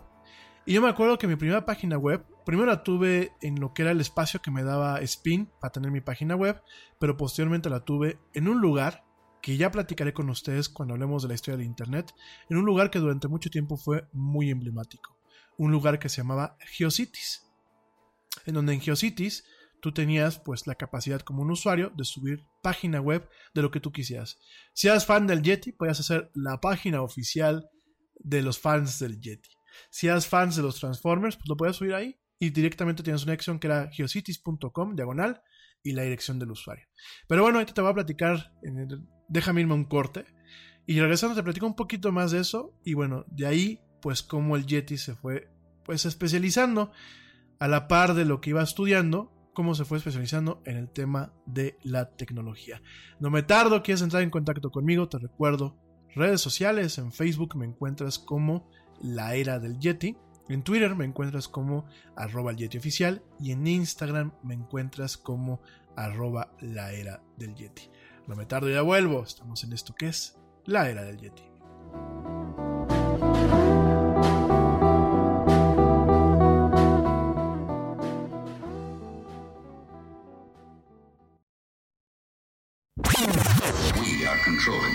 [0.66, 3.82] Y yo me acuerdo que mi primera página web, primero la tuve en lo que
[3.82, 6.62] era el espacio que me daba Spin para tener mi página web,
[6.99, 9.05] pero posteriormente la tuve en un lugar
[9.41, 12.14] que ya platicaré con ustedes cuando hablemos de la historia del Internet,
[12.49, 15.16] en un lugar que durante mucho tiempo fue muy emblemático,
[15.57, 17.51] un lugar que se llamaba GeoCities,
[18.45, 19.45] en donde en GeoCities
[19.81, 23.81] tú tenías pues la capacidad como un usuario de subir página web de lo que
[23.81, 24.39] tú quisieras.
[24.74, 27.68] Si eras fan del Yeti, podías hacer la página oficial
[28.18, 29.51] de los fans del Yeti.
[29.91, 33.33] Si eras fans de los Transformers, pues lo podías subir ahí y directamente tienes una
[33.33, 35.43] dirección que era geocities.com diagonal
[35.83, 36.87] y la dirección del usuario.
[37.28, 38.53] Pero bueno, ahorita te voy a platicar,
[39.28, 40.26] déjame irme un corte
[40.87, 44.57] y regresando te platico un poquito más de eso y bueno, de ahí pues cómo
[44.57, 45.49] el Yeti se fue
[45.85, 46.93] pues especializando
[47.59, 51.32] a la par de lo que iba estudiando cómo se fue especializando en el tema
[51.46, 52.82] de la tecnología.
[53.18, 55.76] No me tardo, quieres entrar en contacto conmigo, te recuerdo
[56.14, 58.68] redes sociales, en Facebook me encuentras como
[59.01, 60.16] la era del Yeti,
[60.48, 61.86] en Twitter me encuentras como
[62.16, 65.61] arroba el Yeti oficial y en Instagram me encuentras como
[65.96, 67.88] arroba la era del Yeti.
[68.26, 71.42] No me tardo, ya vuelvo, estamos en esto que es la era del Yeti.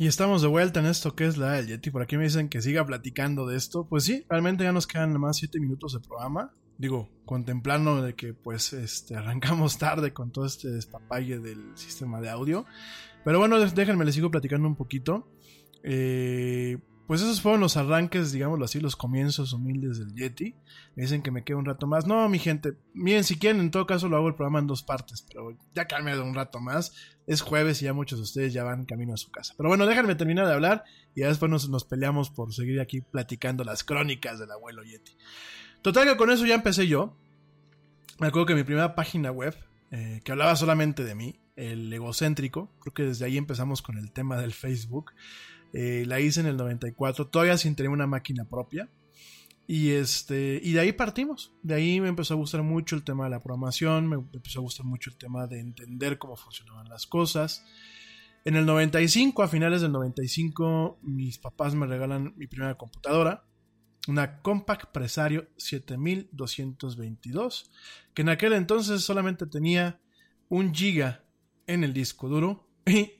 [0.00, 1.90] Y estamos de vuelta en esto que es la del Yeti.
[1.90, 3.84] Por aquí me dicen que siga platicando de esto.
[3.88, 6.54] Pues sí, realmente ya nos quedan más 7 minutos de programa.
[6.76, 12.30] Digo, contemplando de que pues este, arrancamos tarde con todo este despapalle del sistema de
[12.30, 12.64] audio.
[13.24, 15.26] Pero bueno, déjenme les sigo platicando un poquito.
[15.82, 16.78] Eh,
[17.08, 20.54] pues esos fueron los arranques, digámoslo así, los comienzos humildes del Yeti.
[20.94, 22.06] Me dicen que me quede un rato más.
[22.06, 24.82] No, mi gente, miren, si quieren, en todo caso lo hago el programa en dos
[24.82, 26.92] partes, pero ya de un rato más.
[27.26, 29.54] Es jueves y ya muchos de ustedes ya van camino a su casa.
[29.56, 30.84] Pero bueno, déjenme terminar de hablar
[31.14, 35.16] y ya después nos, nos peleamos por seguir aquí platicando las crónicas del abuelo Yeti.
[35.80, 37.16] Total que con eso ya empecé yo.
[38.18, 39.56] Me acuerdo que mi primera página web,
[39.92, 44.12] eh, que hablaba solamente de mí, el egocéntrico, creo que desde ahí empezamos con el
[44.12, 45.12] tema del Facebook.
[45.72, 48.88] Eh, la hice en el 94, todavía sin tener una máquina propia.
[49.66, 51.52] Y, este, y de ahí partimos.
[51.62, 54.62] De ahí me empezó a gustar mucho el tema de la programación, me empezó a
[54.62, 57.66] gustar mucho el tema de entender cómo funcionaban las cosas.
[58.46, 63.44] En el 95, a finales del 95, mis papás me regalan mi primera computadora,
[64.06, 67.70] una Compaq Presario 7222,
[68.14, 70.00] que en aquel entonces solamente tenía
[70.48, 71.26] un giga
[71.66, 73.17] en el disco duro y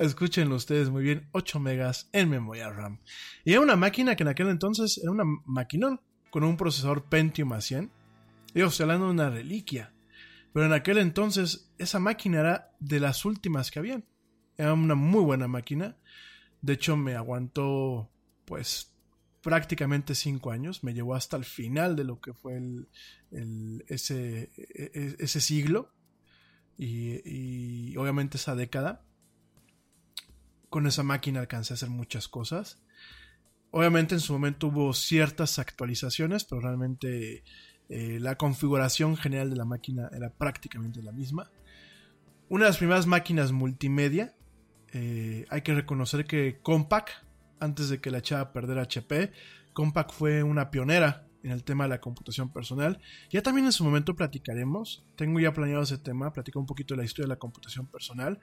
[0.00, 3.00] escúchenlo ustedes muy bien, 8 megas en memoria RAM.
[3.44, 7.52] Y era una máquina que en aquel entonces era una maquinón con un procesador Pentium
[7.52, 7.90] a 100.
[8.54, 9.92] Digo, estoy hablando de una reliquia.
[10.52, 14.04] Pero en aquel entonces esa máquina era de las últimas que habían.
[14.56, 15.96] Era una muy buena máquina.
[16.60, 18.10] De hecho me aguantó
[18.46, 18.92] pues
[19.42, 24.90] prácticamente cinco años, me llevó hasta el final de lo que fue el, ese, e,
[24.92, 25.94] e, ese siglo
[26.76, 29.06] y, y obviamente esa década.
[30.70, 32.82] Con esa máquina alcancé a hacer muchas cosas.
[33.72, 37.44] Obviamente en su momento hubo ciertas actualizaciones, pero realmente
[37.88, 41.50] eh, la configuración general de la máquina era prácticamente la misma.
[42.48, 44.34] Una de las primeras máquinas multimedia,
[44.92, 47.10] eh, hay que reconocer que Compaq,
[47.60, 49.32] antes de que la echara a perder HP,
[49.72, 53.00] Compaq fue una pionera en el tema de la computación personal.
[53.30, 56.98] Ya también en su momento platicaremos, tengo ya planeado ese tema, platicar un poquito de
[56.98, 58.40] la historia de la computación personal.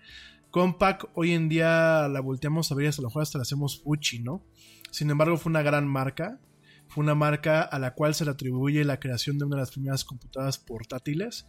[0.52, 3.82] Compaq hoy en día la volteamos a ver y hasta lo mejor hasta la hacemos
[3.84, 4.44] fuchi, ¿no?
[4.92, 6.40] Sin embargo, fue una gran marca.
[6.88, 9.72] Fue una marca a la cual se le atribuye la creación de una de las
[9.72, 11.46] primeras computadoras portátiles.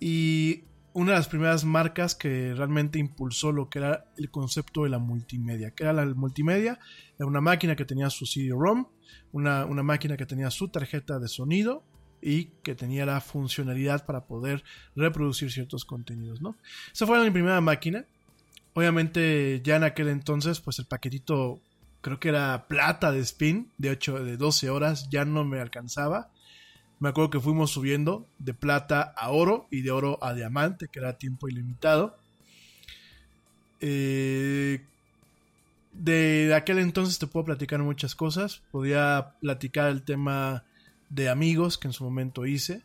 [0.00, 0.64] Y
[0.94, 4.98] una de las primeras marcas que realmente impulsó lo que era el concepto de la
[4.98, 5.70] multimedia.
[5.70, 6.78] ¿Qué era la multimedia?
[7.18, 8.86] Era una máquina que tenía su CD-ROM,
[9.32, 11.84] una, una máquina que tenía su tarjeta de sonido
[12.20, 14.62] y que tenía la funcionalidad para poder
[14.94, 16.56] reproducir ciertos contenidos, ¿no?
[16.92, 18.06] Esa fue mi primera máquina.
[18.74, 21.60] Obviamente ya en aquel entonces pues el paquetito
[22.00, 26.30] creo que era plata de spin de 8 de 12 horas, ya no me alcanzaba.
[26.98, 31.00] Me acuerdo que fuimos subiendo de plata a oro y de oro a diamante, que
[31.00, 32.16] era tiempo ilimitado.
[33.80, 34.80] Eh,
[35.92, 38.62] de aquel entonces te puedo platicar muchas cosas.
[38.70, 40.64] Podía platicar el tema
[41.10, 42.82] de amigos que en su momento hice.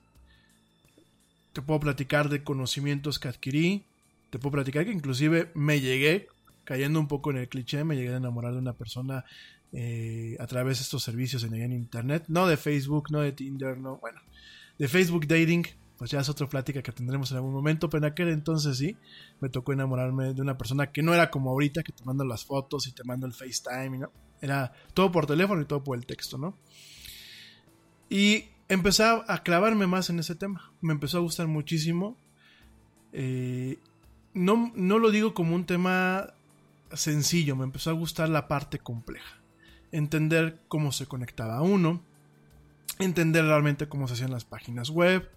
[1.53, 3.83] Te puedo platicar de conocimientos que adquirí.
[4.29, 6.27] Te puedo platicar que inclusive me llegué
[6.63, 9.23] cayendo un poco en el cliché, me llegué a enamorar de una persona
[9.71, 13.77] eh, a través de estos servicios en, en internet, no de Facebook, no de Tinder,
[13.77, 14.19] no, bueno,
[14.77, 15.65] de Facebook Dating,
[15.97, 18.97] pues ya es otra plática que tendremos en algún momento, pero en aquel entonces sí,
[19.39, 22.45] me tocó enamorarme de una persona que no era como ahorita, que te manda las
[22.45, 24.11] fotos y te manda el FaceTime, ¿no?
[24.41, 26.57] Era todo por teléfono y todo por el texto, ¿no?
[28.09, 32.17] Y empecé a clavarme más en ese tema, me empezó a gustar muchísimo.
[33.13, 33.79] Eh,
[34.37, 36.33] no, no lo digo como un tema
[36.93, 39.41] sencillo, me empezó a gustar la parte compleja.
[39.91, 42.03] Entender cómo se conectaba uno,
[42.99, 45.29] entender realmente cómo se hacían las páginas web,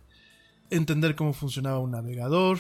[0.71, 2.59] entender cómo funcionaba un navegador.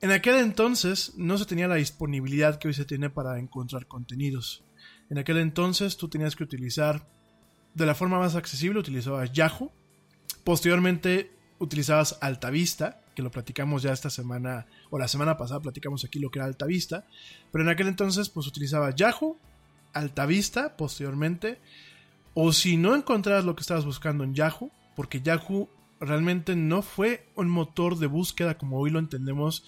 [0.00, 4.64] En aquel entonces no se tenía la disponibilidad que hoy se tiene para encontrar contenidos.
[5.10, 7.06] En aquel entonces tú tenías que utilizar
[7.74, 9.72] de la forma más accesible, utilizabas Yahoo.
[10.44, 16.20] Posteriormente utilizabas Altavista, que lo platicamos ya esta semana, o la semana pasada platicamos aquí
[16.20, 17.04] lo que era Altavista,
[17.50, 19.36] pero en aquel entonces pues utilizaba Yahoo,
[19.92, 21.58] Altavista posteriormente,
[22.34, 27.26] o si no encontrabas lo que estabas buscando en Yahoo, porque Yahoo realmente no fue
[27.34, 29.64] un motor de búsqueda como hoy lo entendemos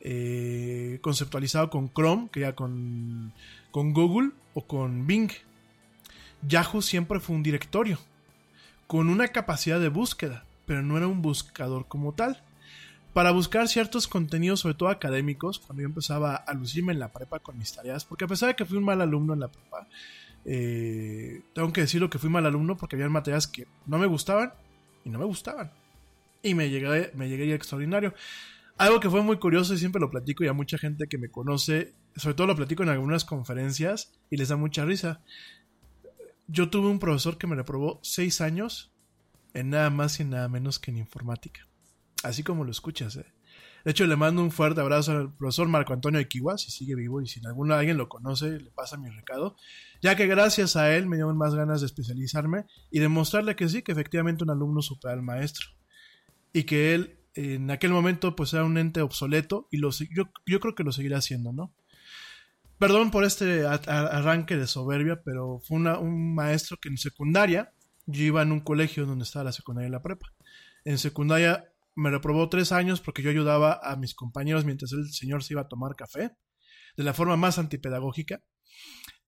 [0.00, 3.32] eh, conceptualizado con Chrome, que ya con,
[3.70, 5.30] con Google o con Bing.
[6.42, 8.00] Yahoo siempre fue un directorio
[8.88, 12.42] con una capacidad de búsqueda, pero no era un buscador como tal
[13.18, 17.40] para buscar ciertos contenidos, sobre todo académicos, cuando yo empezaba a lucirme en la prepa
[17.40, 19.88] con mis tareas, porque a pesar de que fui un mal alumno en la prepa,
[20.44, 24.52] eh, tengo que decirlo que fui mal alumno porque había materias que no me gustaban
[25.04, 25.72] y no me gustaban.
[26.44, 28.14] Y me llegué, me extraordinario.
[28.76, 31.28] Algo que fue muy curioso y siempre lo platico y a mucha gente que me
[31.28, 35.22] conoce, sobre todo lo platico en algunas conferencias y les da mucha risa.
[36.46, 38.92] Yo tuve un profesor que me reprobó seis años
[39.54, 41.67] en nada más y nada menos que en informática.
[42.22, 43.26] Así como lo escuchas, eh.
[43.84, 47.22] De hecho, le mando un fuerte abrazo al profesor Marco Antonio Equiwa, si sigue vivo
[47.22, 49.56] y si alguno alguien lo conoce, le pasa mi recado,
[50.02, 53.82] ya que gracias a él me dieron más ganas de especializarme y demostrarle que sí,
[53.82, 55.68] que efectivamente un alumno supera al maestro.
[56.52, 60.60] Y que él en aquel momento pues era un ente obsoleto y lo, yo, yo
[60.60, 61.72] creo que lo seguirá haciendo, ¿no?
[62.78, 67.72] Perdón por este arranque de soberbia, pero fue un maestro que en secundaria,
[68.06, 70.32] yo iba en un colegio donde estaba la secundaria y la prepa.
[70.84, 71.68] En secundaria
[71.98, 75.62] me reprobó tres años porque yo ayudaba a mis compañeros mientras el señor se iba
[75.62, 76.30] a tomar café,
[76.96, 78.40] de la forma más antipedagógica.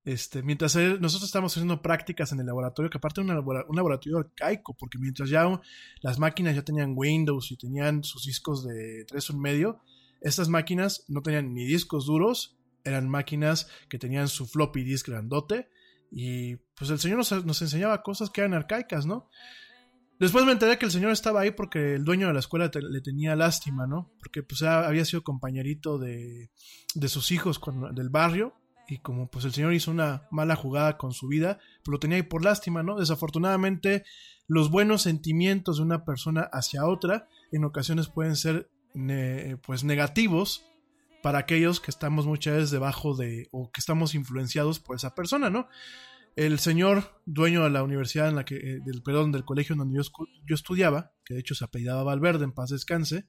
[0.04, 4.74] Este, mientras nosotros estábamos haciendo prácticas en el laboratorio, que aparte era un, laboratorio arcaico,
[4.74, 5.44] porque mientras ya
[6.00, 9.80] las máquinas ya tenían Windows y tenían sus discos de 3 un medio,
[10.20, 15.68] estas máquinas no tenían ni discos duros, eran máquinas que tenían su floppy disk grandote,
[16.12, 19.28] y pues el señor nos enseñaba cosas que eran arcaicas, ¿no?
[20.20, 23.00] Después me enteré que el señor estaba ahí porque el dueño de la escuela le
[23.00, 24.12] tenía lástima, ¿no?
[24.18, 26.50] Porque pues había sido compañerito de,
[26.94, 27.58] de sus hijos
[27.92, 28.54] del barrio
[28.86, 32.16] y como pues el señor hizo una mala jugada con su vida, pues lo tenía
[32.16, 32.98] ahí por lástima, ¿no?
[32.98, 34.04] Desafortunadamente
[34.46, 38.68] los buenos sentimientos de una persona hacia otra en ocasiones pueden ser
[39.64, 40.66] pues negativos
[41.22, 45.48] para aquellos que estamos muchas veces debajo de o que estamos influenciados por esa persona,
[45.48, 45.68] ¿no?
[46.36, 49.96] El señor dueño de la universidad en la que, eh, del perdón, del colegio donde
[49.96, 50.02] yo,
[50.46, 53.28] yo estudiaba, que de hecho se apellidaba Valverde, en paz descanse,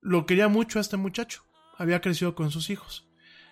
[0.00, 1.42] Lo quería mucho a este muchacho.
[1.76, 3.08] Había crecido con sus hijos.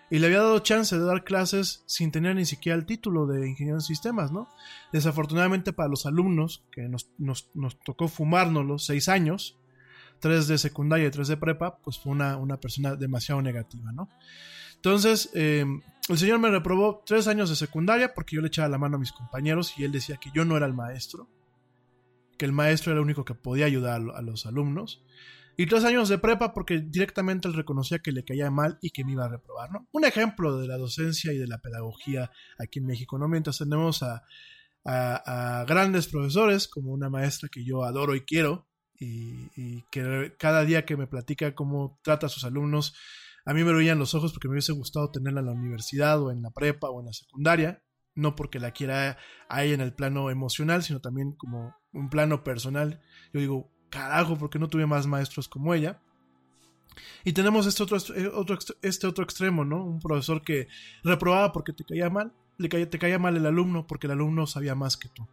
[0.09, 3.47] Y le había dado chance de dar clases sin tener ni siquiera el título de
[3.47, 4.47] ingeniero en sistemas, ¿no?
[4.93, 9.57] Desafortunadamente para los alumnos, que nos, nos, nos tocó fumárnoslo seis años,
[10.19, 14.09] tres de secundaria y tres de prepa, pues fue una, una persona demasiado negativa, ¿no?
[14.75, 15.65] Entonces, eh,
[16.07, 18.99] el señor me reprobó tres años de secundaria porque yo le echaba la mano a
[18.99, 21.27] mis compañeros y él decía que yo no era el maestro,
[22.37, 25.03] que el maestro era el único que podía ayudar a los alumnos.
[25.59, 29.03] Y tres años de prepa porque directamente él reconocía que le caía mal y que
[29.03, 29.87] me iba a reprobar, ¿no?
[29.91, 33.27] Un ejemplo de la docencia y de la pedagogía aquí en México, ¿no?
[33.27, 34.23] Mientras tenemos a,
[34.85, 38.67] a, grandes profesores, como una maestra que yo adoro y quiero,
[38.99, 42.95] y, y, que cada día que me platica cómo trata a sus alumnos,
[43.43, 46.31] a mí me brillan los ojos porque me hubiese gustado tenerla en la universidad o
[46.31, 47.81] en la prepa o en la secundaria,
[48.13, 49.17] no porque la quiera
[49.49, 53.01] ahí en el plano emocional, sino también como un plano personal.
[53.33, 55.99] Yo digo, carajo, porque no tuve más maestros como ella.
[57.23, 58.31] Y tenemos este otro, eh,
[58.81, 59.83] este otro extremo, ¿no?
[59.83, 60.67] Un profesor que
[61.03, 64.47] reprobaba porque te caía mal, le caía, te caía mal el alumno porque el alumno
[64.47, 65.27] sabía más que tú.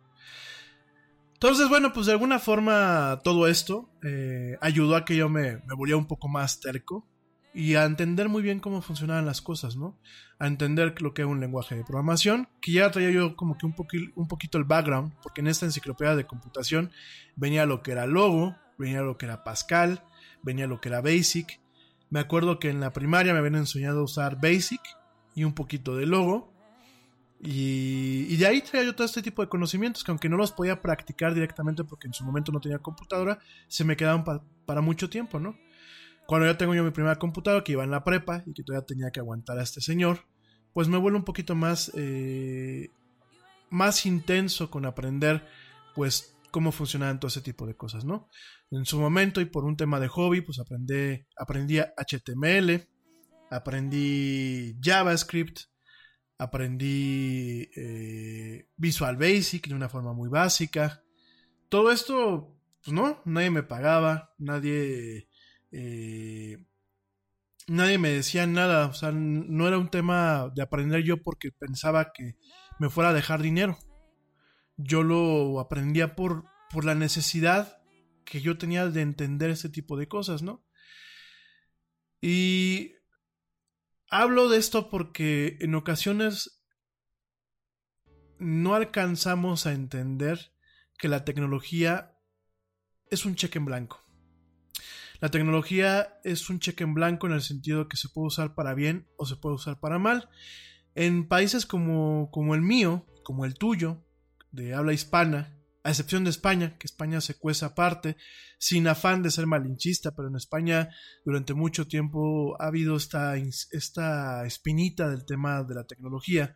[1.35, 5.75] Entonces, bueno, pues de alguna forma todo esto eh, ayudó a que yo me, me
[5.75, 7.07] volviera un poco más terco
[7.55, 9.97] y a entender muy bien cómo funcionaban las cosas, ¿no?
[10.41, 13.65] A entender lo que es un lenguaje de programación, que ya traía yo como que
[13.65, 13.75] un,
[14.17, 16.91] un poquito el background, porque en esta enciclopedia de computación
[17.37, 20.03] venía lo que era Logo, venía lo que era Pascal,
[20.43, 21.61] venía lo que era Basic.
[22.11, 24.81] Me acuerdo que en la primaria me habían enseñado a usar Basic
[25.37, 26.53] y un poquito de Logo.
[27.41, 30.81] Y, de ahí traía yo todo este tipo de conocimientos que aunque no los podía
[30.81, 33.39] practicar directamente porque en su momento no tenía computadora,
[33.69, 34.25] se me quedaban
[34.65, 35.55] para mucho tiempo, ¿no?
[36.27, 38.87] Cuando ya tengo yo mi primera computadora, que iba en la prepa y que todavía
[38.87, 40.21] tenía que aguantar a este señor,
[40.73, 42.91] pues me vuelvo un poquito más, eh,
[43.71, 45.47] más intenso con aprender,
[45.95, 48.29] pues, cómo funcionaban todo ese tipo de cosas, ¿no?
[48.71, 52.89] En su momento y por un tema de hobby, pues aprendí, aprendí HTML,
[53.51, 55.61] aprendí JavaScript,
[56.39, 61.03] aprendí eh, Visual Basic de una forma muy básica.
[61.69, 65.29] Todo esto, pues no, nadie me pagaba, nadie
[65.77, 66.65] eh,
[67.67, 72.13] nadie me decía nada, o sea, no era un tema de aprender yo porque pensaba
[72.13, 72.37] que
[72.79, 73.77] me fuera a dejar dinero.
[74.77, 77.83] Yo lo aprendía por, por la necesidad
[78.25, 80.65] que yo tenía de entender ese tipo de cosas, ¿no?
[82.21, 82.95] Y
[84.09, 86.65] hablo de esto porque en ocasiones
[88.39, 90.53] no alcanzamos a entender
[90.99, 92.17] que la tecnología
[93.11, 94.04] es un cheque en blanco.
[95.25, 98.75] La tecnología es un cheque en blanco en el sentido que se puede usar para
[98.75, 100.29] bien o se puede usar para mal.
[100.95, 104.05] En países como, como el mío, como el tuyo,
[104.53, 108.19] de habla hispana, a excepción de España, que España se cueza aparte,
[108.59, 110.91] sin afán de ser malinchista, pero en España
[111.25, 116.55] durante mucho tiempo ha habido esta, esta espinita del tema de la tecnología,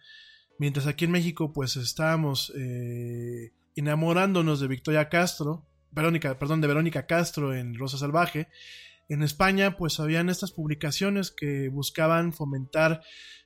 [0.59, 7.07] mientras aquí en México pues estábamos eh, enamorándonos de Victoria Castro, Verónica, perdón, de Verónica
[7.07, 8.49] Castro en Rosa Salvaje.
[9.09, 13.03] En España, pues habían estas publicaciones que buscaban fomentar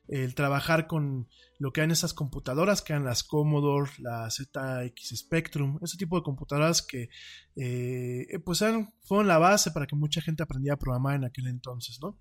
[0.08, 1.28] el trabajar con
[1.58, 6.24] lo que eran esas computadoras, que eran las Commodore, la ZX Spectrum, ese tipo de
[6.24, 7.08] computadoras que
[7.54, 11.46] eh, pues eran, fueron la base para que mucha gente aprendiera a programar en aquel
[11.46, 12.18] entonces, ¿no?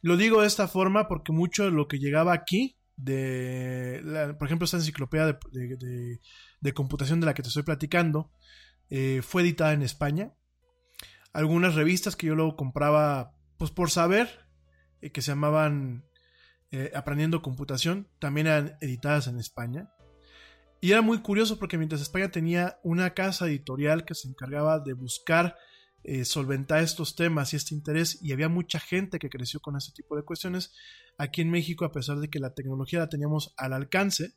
[0.00, 4.64] Lo digo de esta forma porque mucho de lo que llegaba aquí, de, por ejemplo,
[4.64, 5.38] esta enciclopedia
[6.60, 8.32] de computación de la que te estoy platicando,
[8.90, 10.34] eh, fue editada en España.
[11.32, 14.46] Algunas revistas que yo luego compraba, pues por saber,
[15.00, 16.04] eh, que se llamaban
[16.70, 19.90] eh, Aprendiendo Computación, también eran editadas en España.
[20.80, 24.92] Y era muy curioso porque mientras España tenía una casa editorial que se encargaba de
[24.92, 25.56] buscar
[26.22, 30.14] solventar estos temas y este interés, y había mucha gente que creció con ese tipo
[30.14, 30.72] de cuestiones,
[31.18, 34.36] aquí en México, a pesar de que la tecnología la teníamos al alcance,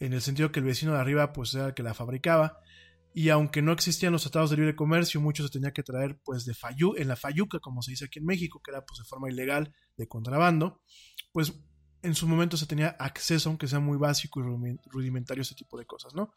[0.00, 2.58] en el sentido que el vecino de arriba pues era el que la fabricaba,
[3.12, 6.44] y aunque no existían los tratados de libre comercio, muchos se tenía que traer pues
[6.44, 9.04] de fallu en la fayuca, como se dice aquí en México, que era pues de
[9.04, 10.80] forma ilegal, de contrabando,
[11.32, 11.52] pues
[12.02, 15.86] en su momento se tenía acceso, aunque sea muy básico y rudimentario, ese tipo de
[15.86, 16.32] cosas, ¿no?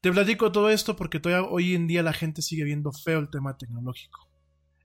[0.00, 3.28] Te platico todo esto porque todavía hoy en día la gente sigue viendo feo el
[3.28, 4.30] tema tecnológico.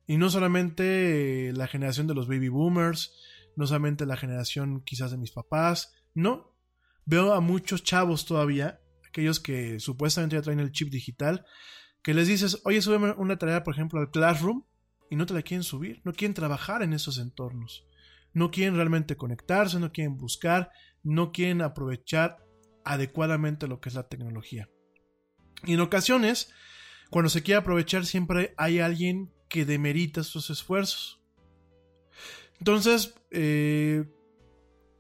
[0.07, 3.13] Y no solamente la generación de los baby boomers,
[3.55, 6.53] no solamente la generación quizás de mis papás, no.
[7.05, 8.81] Veo a muchos chavos todavía,
[9.15, 11.45] aquellos que supuestamente ya traen el chip digital,
[12.03, 14.65] que les dices, oye, sube una tarea, por ejemplo, al Classroom,
[15.09, 17.87] y no te la quieren subir, no quieren trabajar en esos entornos,
[18.33, 20.69] no quieren realmente conectarse, no quieren buscar,
[21.01, 22.45] no quieren aprovechar
[22.83, 24.69] adecuadamente lo que es la tecnología.
[25.63, 26.51] Y en ocasiones,
[27.09, 31.21] cuando se quiere aprovechar, siempre hay alguien que demerita sus esfuerzos.
[32.59, 34.03] Entonces, eh,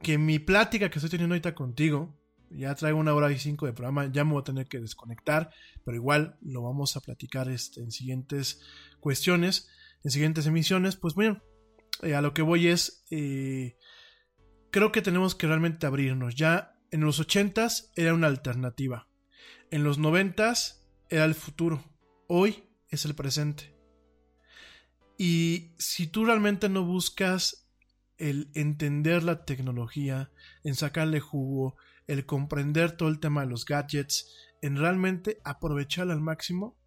[0.01, 2.15] que mi plática que estoy teniendo ahorita contigo,
[2.49, 5.51] ya traigo una hora y cinco de programa, ya me voy a tener que desconectar,
[5.83, 8.61] pero igual lo vamos a platicar este, en siguientes
[8.99, 9.69] cuestiones,
[10.03, 10.95] en siguientes emisiones.
[10.95, 11.41] Pues bueno,
[12.01, 13.77] eh, a lo que voy es, eh,
[14.71, 16.35] creo que tenemos que realmente abrirnos.
[16.35, 19.07] Ya en los ochentas era una alternativa,
[19.71, 21.83] en los noventas era el futuro,
[22.27, 23.75] hoy es el presente.
[25.17, 27.65] Y si tú realmente no buscas
[28.17, 30.31] el entender la tecnología,
[30.63, 31.77] en sacarle jugo,
[32.07, 34.31] el comprender todo el tema de los gadgets,
[34.61, 36.77] en realmente aprovecharla al máximo,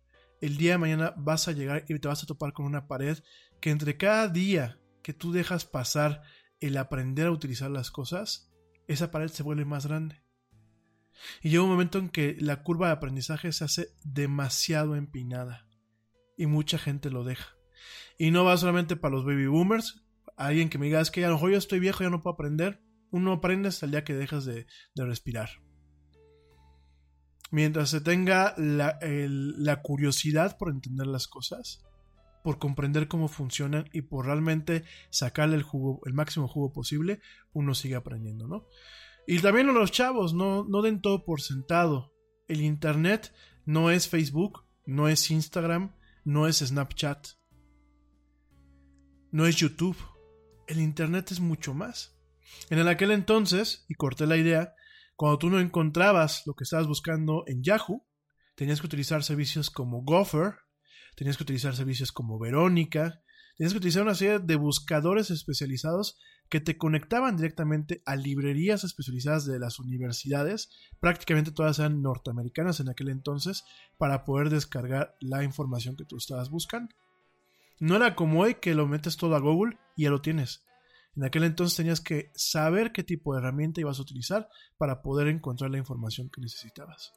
[0.41, 3.19] el día de mañana vas a llegar y te vas a topar con una pared
[3.61, 6.23] que entre cada día que tú dejas pasar
[6.61, 8.53] el aprender a utilizar las cosas,
[8.87, 10.23] esa pared se vuelve más grande.
[11.43, 15.67] Y llega un momento en que la curva de aprendizaje se hace demasiado empinada
[16.37, 17.57] y mucha gente lo deja.
[18.17, 20.05] Y no va solamente para los baby boomers,
[20.37, 22.35] alguien que me diga es que a lo mejor yo estoy viejo, ya no puedo
[22.35, 22.81] aprender.
[23.11, 25.49] Uno aprende hasta el día que dejas de, respirar.
[27.51, 31.83] Mientras se tenga la, la curiosidad por entender las cosas,
[32.45, 37.21] por comprender cómo funcionan y por realmente sacarle el jugo, el máximo jugo posible,
[37.53, 38.67] uno sigue aprendiendo, ¿no?
[39.27, 42.15] Y también a los chavos, no, no den todo por sentado.
[42.49, 43.35] El internet
[43.67, 45.95] no es Facebook, no es Instagram,
[46.25, 47.29] no es Snapchat,
[49.31, 49.97] no es YouTube.
[50.67, 52.18] El internet es mucho más.
[52.71, 54.75] En aquel entonces, y corté la idea,
[55.17, 58.07] cuando tú no encontrabas lo que estabas buscando en Yahoo,
[58.55, 60.55] tenías que utilizar servicios como Gopher,
[61.17, 63.23] tenías que utilizar servicios como Verónica,
[63.57, 66.19] tenías que utilizar una serie de buscadores especializados
[66.49, 70.71] que te conectaban directamente a librerías especializadas de las universidades,
[71.01, 73.65] prácticamente todas eran norteamericanas en aquel entonces,
[73.99, 76.95] para poder descargar la información que tú estabas buscando.
[77.81, 80.65] No era como hoy que lo metes todo a Google y ya lo tienes.
[81.19, 85.27] En aquel entonces tenías que saber qué tipo de herramienta ibas a utilizar para poder
[85.27, 87.13] encontrar la información que necesitabas.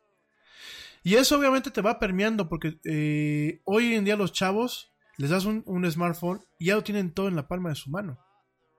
[1.03, 5.45] Y eso obviamente te va permeando porque eh, hoy en día los chavos les das
[5.45, 8.17] un, smartphone y ya lo tienen todo en la palma de su mano.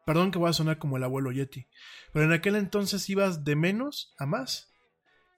[0.04, 1.68] Perdón que voy a sonar como el abuelo Yeti,
[2.12, 4.72] pero en aquel entonces ibas de menos a más.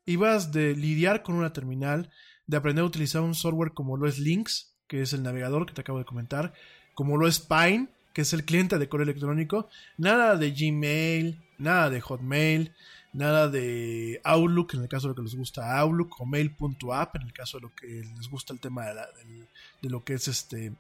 [0.07, 2.11] Ibas de lidiar con una terminal,
[2.47, 5.75] de aprender a utilizar un software como lo es Lynx, que es el navegador que
[5.75, 6.55] te acabo de comentar,
[6.95, 11.91] como lo es Pine, que es el cliente de correo electrónico, nada de Gmail, nada
[11.91, 12.73] de Hotmail,
[13.13, 17.23] nada de Outlook en el caso de lo que les gusta Outlook o Mail.app en
[17.23, 20.73] el caso de lo que les gusta el tema de, lo que es este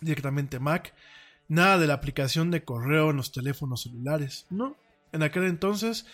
[0.00, 0.94] directamente Mac,
[1.48, 4.76] nada de la aplicación de correo en los teléfonos celulares, no.
[5.12, 6.06] En aquel entonces,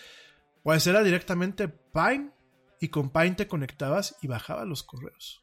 [0.62, 2.30] pues era directamente Pine
[2.80, 5.43] y con Pine te conectabas y bajabas los correos.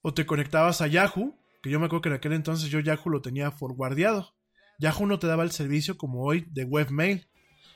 [0.00, 3.10] O te conectabas a Yahoo, que yo me acuerdo que en aquel entonces yo Yahoo
[3.10, 4.34] lo tenía forwardeado.
[4.78, 7.26] Yahoo no te daba el servicio como hoy de webmail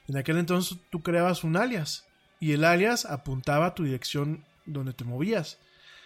[0.09, 2.07] en aquel entonces tú creabas un alias
[2.39, 5.59] y el alias apuntaba a tu dirección donde te movías.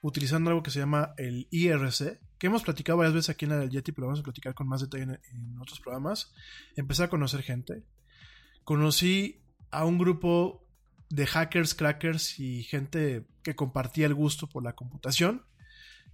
[0.00, 3.56] utilizando algo que se llama el IRC, que hemos platicado varias veces aquí en la
[3.56, 6.30] del Yeti, pero vamos a platicar con más detalle en, en otros programas.
[6.76, 7.86] Empecé a conocer gente.
[8.64, 10.68] Conocí a un grupo
[11.08, 15.46] de hackers, crackers y gente que compartía el gusto por la computación,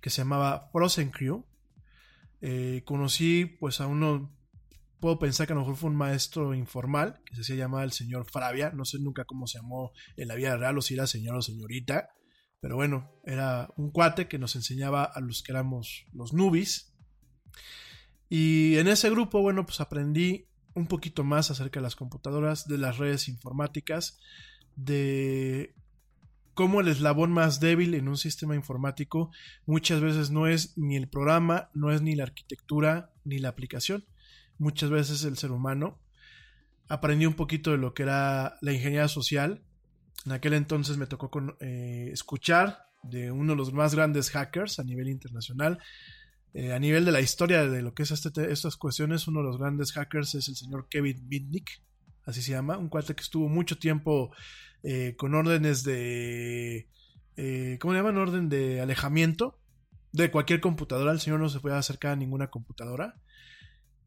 [0.01, 1.45] que se llamaba Frozen Crew.
[2.43, 4.33] Eh, conocí pues a uno,
[5.01, 7.91] puedo pensar que a lo mejor fue un maestro informal, que se hacía llamar el
[7.91, 11.09] señor Fravia, no sé nunca cómo se llamó en la vida real o si era
[11.09, 12.11] señor o señorita,
[12.61, 16.95] pero bueno, era un cuate que nos enseñaba a los que éramos los nubis.
[18.29, 22.79] Y en ese grupo, bueno, pues aprendí un poquito más acerca de las computadoras, de
[22.79, 24.21] las redes informáticas,
[24.77, 25.75] de
[26.55, 29.31] cómo el eslabón más débil en un sistema informático
[29.67, 34.05] muchas veces no es ni el programa, no es ni la arquitectura, ni la aplicación.
[34.59, 35.99] Muchas veces el ser humano.
[36.89, 39.65] Aprendí un poquito de lo que era la ingeniería social.
[40.27, 41.31] En aquel entonces me tocó
[41.61, 45.79] eh, escuchar de uno de los más grandes hackers a nivel internacional.
[46.53, 49.41] Eh, a nivel de la historia de lo que es este te- estas cuestiones, uno
[49.41, 51.81] de los grandes hackers es el señor Kevin Mitnick,
[52.25, 54.33] así se llama, un cuate que estuvo mucho tiempo
[54.83, 56.89] eh, con órdenes de,
[57.81, 58.19] ¿cómo le llaman?
[58.19, 59.59] Orden de alejamiento
[60.13, 61.13] de cualquier computadora.
[61.13, 63.15] El señor no se podía acercar a ninguna computadora.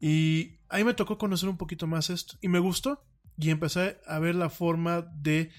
[0.00, 2.36] Y ahí me tocó conocer un poquito más esto.
[2.42, 3.02] Y me gustó.
[3.38, 5.50] Y empecé a ver la forma de,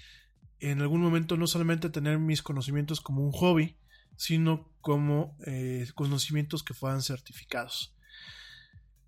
[0.60, 3.77] en algún momento, no solamente tener mis conocimientos como un hobby,
[4.18, 7.95] sino como eh, conocimientos que fueran certificados.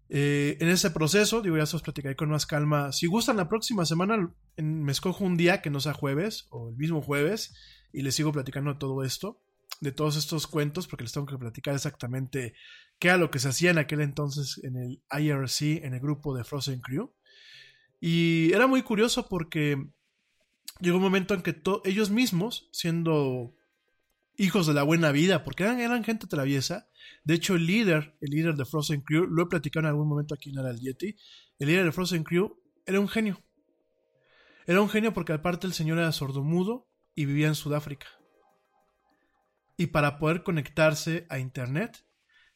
[0.10, 2.92] Eh, en ese proceso, digo, ya se los platicaré con más calma.
[2.92, 6.78] Si gustan, la próxima semana me escojo un día que no sea jueves o el
[6.78, 7.56] mismo jueves
[7.92, 9.42] y les sigo platicando de todo esto,
[9.82, 12.54] de todos estos cuentos, porque les tengo que platicar exactamente
[13.00, 16.36] qué era lo que se hacía en aquel entonces en el IRC, en el grupo
[16.36, 17.12] de Frozen Crew.
[18.00, 19.88] Y era muy curioso porque
[20.80, 23.56] llegó un momento en que ellos mismos, siendo
[24.38, 26.90] hijos de la buena vida, porque eran, eran gente traviesa.
[27.24, 30.36] De hecho, el líder, el líder de Frozen Crew, lo he platicado en algún momento
[30.36, 31.16] aquí en el Yeti,
[31.60, 33.42] el líder de Frozen Crew era un genio.
[34.68, 38.08] Era un genio porque aparte el señor era sordomudo y vivía en Sudáfrica.
[39.76, 42.06] Y para poder conectarse a Internet,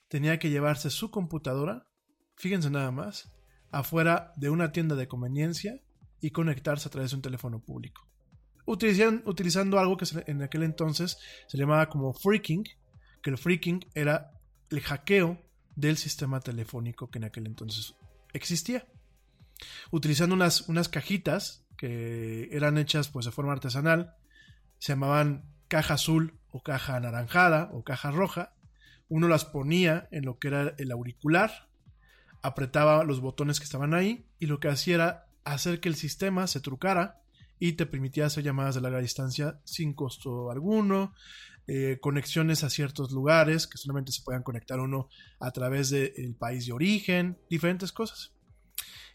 [0.07, 1.87] tenía que llevarse su computadora,
[2.35, 3.31] fíjense nada más,
[3.69, 5.81] afuera de una tienda de conveniencia
[6.19, 8.10] y conectarse a través de un teléfono público
[8.65, 11.17] utilizan- utilizando algo que en aquel entonces
[11.47, 12.63] se llamaba como freaking,
[13.21, 14.31] que el freaking era
[14.69, 15.41] el hackeo
[15.75, 17.95] del sistema telefónico que en aquel entonces
[18.33, 18.87] existía.
[19.91, 24.15] Utilizando unas, unas cajitas que eran hechas pues de forma artesanal,
[24.79, 28.53] se llamaban caja azul o caja anaranjada o caja roja.
[29.07, 31.67] Uno las ponía en lo que era el auricular,
[32.41, 36.47] apretaba los botones que estaban ahí y lo que hacía era hacer que el sistema
[36.47, 37.20] se trucara
[37.61, 41.13] y te permitía hacer llamadas de larga distancia sin costo alguno,
[41.67, 45.09] eh, conexiones a ciertos lugares que solamente se podían conectar uno
[45.39, 48.33] a través del país de origen, diferentes cosas.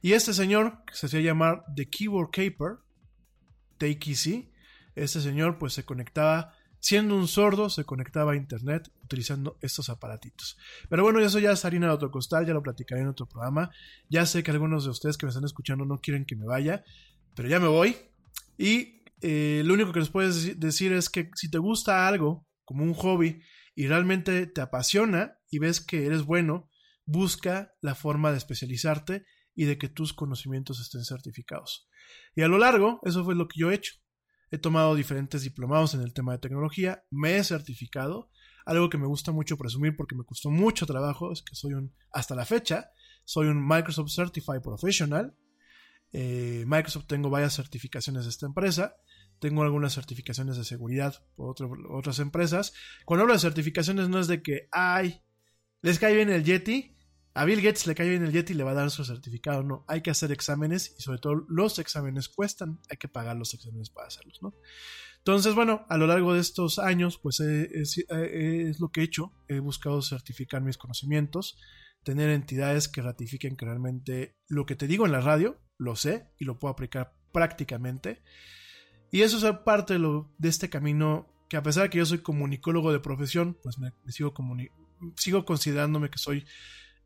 [0.00, 2.76] Y este señor, que se hacía llamar The Keyboard Caper,
[3.78, 4.48] TKC,
[4.94, 10.56] este señor pues se conectaba, siendo un sordo, se conectaba a internet utilizando estos aparatitos.
[10.88, 13.72] Pero bueno, eso ya es harina de otro costal, ya lo platicaré en otro programa.
[14.08, 16.84] Ya sé que algunos de ustedes que me están escuchando no quieren que me vaya,
[17.34, 17.96] pero ya me voy.
[18.58, 22.46] Y eh, lo único que les puedo deci- decir es que si te gusta algo
[22.64, 23.40] como un hobby
[23.74, 26.70] y realmente te apasiona y ves que eres bueno,
[27.04, 29.24] busca la forma de especializarte
[29.54, 31.88] y de que tus conocimientos estén certificados.
[32.34, 33.94] Y a lo largo, eso fue lo que yo he hecho.
[34.50, 38.30] He tomado diferentes diplomados en el tema de tecnología, me he certificado,
[38.64, 41.94] algo que me gusta mucho presumir porque me costó mucho trabajo, es que soy un,
[42.12, 42.90] hasta la fecha,
[43.24, 45.34] soy un Microsoft Certified Professional,
[46.12, 48.96] eh, Microsoft tengo varias certificaciones de esta empresa.
[49.38, 51.54] Tengo algunas certificaciones de seguridad por
[51.90, 52.72] otras empresas.
[53.04, 55.22] Cuando hablo de certificaciones no es de que, ay,
[55.82, 56.96] les cae bien el Yeti.
[57.34, 59.62] A Bill Gates le cae bien el Yeti y le va a dar su certificado.
[59.62, 62.80] No, hay que hacer exámenes y sobre todo los exámenes cuestan.
[62.88, 64.54] Hay que pagar los exámenes para hacerlos, ¿no?
[65.18, 69.32] Entonces, bueno, a lo largo de estos años, pues es, es lo que he hecho.
[69.48, 71.58] He buscado certificar mis conocimientos,
[72.06, 76.28] tener entidades que ratifiquen que realmente lo que te digo en la radio, lo sé
[76.38, 78.22] y lo puedo aplicar prácticamente.
[79.10, 82.06] Y eso es parte de, lo, de este camino que a pesar de que yo
[82.06, 84.32] soy comunicólogo de profesión, pues me, me sigo,
[85.16, 86.46] sigo considerándome que soy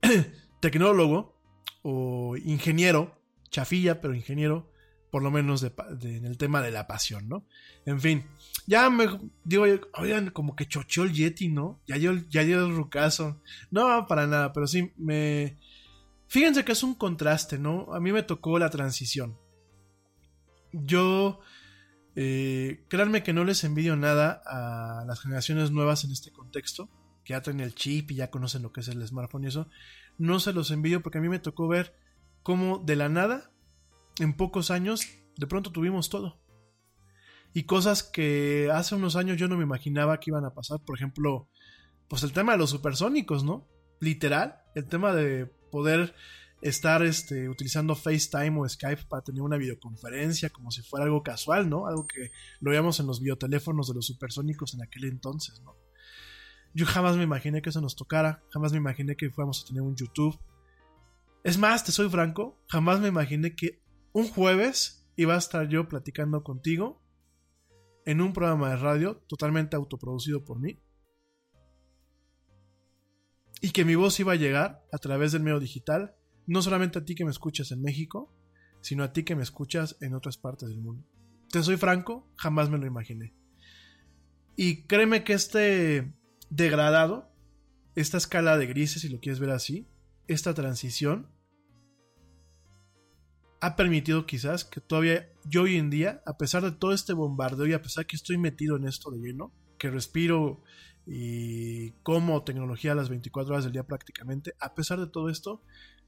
[0.61, 1.35] tecnólogo
[1.81, 3.19] o ingeniero,
[3.49, 4.71] chafilla, pero ingeniero,
[5.11, 7.45] por lo menos en el tema de la pasión, ¿no?
[7.85, 8.25] En fin,
[8.67, 9.09] ya me
[9.45, 9.65] digo,
[9.95, 11.81] oigan, como que chocheó el Yeti, ¿no?
[11.87, 13.41] Ya dio, ya dio el rucazo.
[13.71, 15.59] No, para nada, pero sí, me...
[16.29, 17.93] Fíjense que es un contraste, ¿no?
[17.93, 19.37] A mí me tocó la transición.
[20.73, 21.41] Yo
[22.17, 26.91] Eh, créanme que no les envidio nada a las generaciones nuevas en este contexto,
[27.25, 29.69] que ya traen el chip y ya conocen lo que es el smartphone y eso.
[30.19, 31.95] No se los envidio porque a mí me tocó ver
[32.43, 33.53] cómo de la nada,
[34.19, 35.07] en pocos años,
[35.37, 36.41] de pronto tuvimos todo.
[37.53, 40.81] Y cosas que hace unos años yo no me imaginaba que iban a pasar.
[40.81, 41.49] Por ejemplo,
[42.09, 43.67] pues el tema de los supersónicos, ¿no?
[44.01, 46.15] Literal, el tema de poder
[46.63, 51.69] estar este, utilizando FaceTime o Skype para tener una videoconferencia como si fuera algo casual,
[51.69, 51.87] ¿no?
[51.87, 52.31] Algo que
[52.61, 55.75] lo veíamos en los videoteléfonos de los supersónicos en aquel entonces, ¿no?
[56.73, 59.83] Yo jamás me imaginé que eso nos tocara, jamás me imaginé que fuéramos a tener
[59.83, 60.39] un YouTube.
[61.43, 63.81] Es más, te soy franco, jamás me imaginé que
[64.13, 67.03] un jueves iba a estar yo platicando contigo
[68.05, 70.83] en un programa de radio totalmente autoproducido por mí
[73.61, 76.17] y que mi voz iba a llegar a través del medio digital,
[76.47, 78.35] no solamente a ti que me escuchas en México,
[78.81, 81.07] sino a ti que me escuchas en otras partes del mundo.
[81.51, 83.35] Te soy franco, jamás me lo imaginé.
[84.57, 86.15] Y créeme que este
[86.49, 87.31] degradado,
[87.95, 89.89] esta escala de grises, si lo quieres ver así,
[90.27, 91.31] esta transición,
[93.61, 97.67] ha permitido quizás que todavía yo hoy en día, a pesar de todo este bombardeo
[97.67, 100.63] y a pesar que estoy metido en esto de lleno, que respiro
[101.07, 105.63] y como tecnología a las 24 horas del día prácticamente, a pesar de todo esto,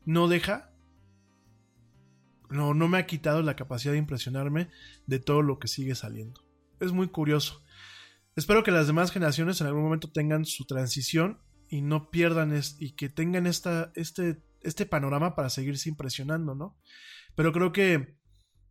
[0.05, 0.73] no deja,
[2.49, 4.71] no, no me ha quitado la capacidad de impresionarme
[5.07, 6.43] de todo lo que sigue saliendo.
[6.81, 7.63] Es muy curioso.
[8.35, 11.39] Espero que las demás generaciones en algún momento tengan su transición
[11.69, 16.77] y no pierdan y que tengan esta, este, este panorama para seguirse impresionando, ¿no?
[17.35, 18.19] Pero creo que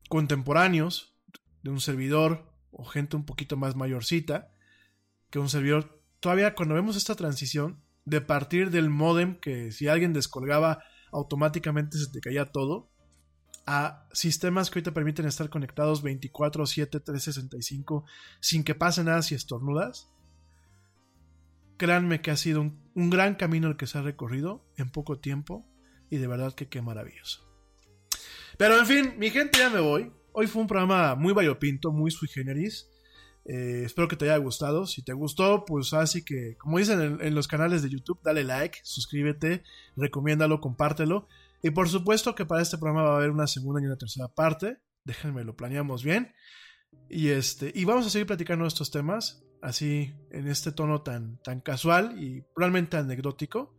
[0.10, 1.16] contemporáneos
[1.64, 4.52] de un servidor o gente un poquito más mayorcita
[5.30, 10.14] que un servidor, todavía cuando vemos esta transición de partir del modem que si alguien
[10.14, 12.90] descolgaba automáticamente se te caía todo,
[13.66, 18.06] a sistemas que hoy te permiten estar conectados 24, 7, 365
[18.40, 20.10] sin que pase nada si estornudas.
[21.78, 25.20] Créanme que ha sido un, un gran camino el que se ha recorrido en poco
[25.20, 25.66] tiempo
[26.10, 27.51] y de verdad que qué maravilloso.
[28.58, 30.12] Pero en fin, mi gente, ya me voy.
[30.34, 32.90] Hoy fue un programa muy variopinto, muy sui generis.
[33.46, 34.86] Eh, espero que te haya gustado.
[34.86, 38.80] Si te gustó, pues así que, como dicen en, los canales de YouTube, dale like,
[38.84, 39.64] suscríbete,
[39.96, 41.28] recomiéndalo, compártelo.
[41.64, 44.28] Y por supuesto que para este programa va a haber una segunda y una tercera
[44.28, 44.78] parte.
[45.04, 46.34] Déjenme, lo planeamos bien.
[47.10, 51.62] Y, este, y vamos a seguir platicando estos temas, así en este tono tan, tan
[51.62, 53.76] casual y realmente anecdótico.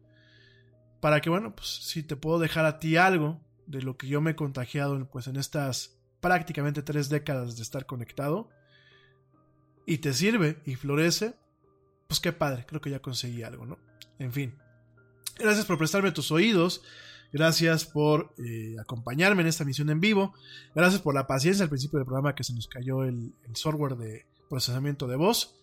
[1.01, 4.21] Para que, bueno, pues si te puedo dejar a ti algo de lo que yo
[4.21, 8.49] me he contagiado pues en estas prácticamente tres décadas de estar conectado
[9.87, 11.35] y te sirve y florece,
[12.07, 13.79] pues qué padre, creo que ya conseguí algo, ¿no?
[14.19, 14.55] En fin,
[15.39, 16.83] gracias por prestarme tus oídos,
[17.33, 20.35] gracias por eh, acompañarme en esta misión en vivo,
[20.75, 23.97] gracias por la paciencia al principio del programa que se nos cayó el, el software
[23.97, 25.57] de procesamiento de voz.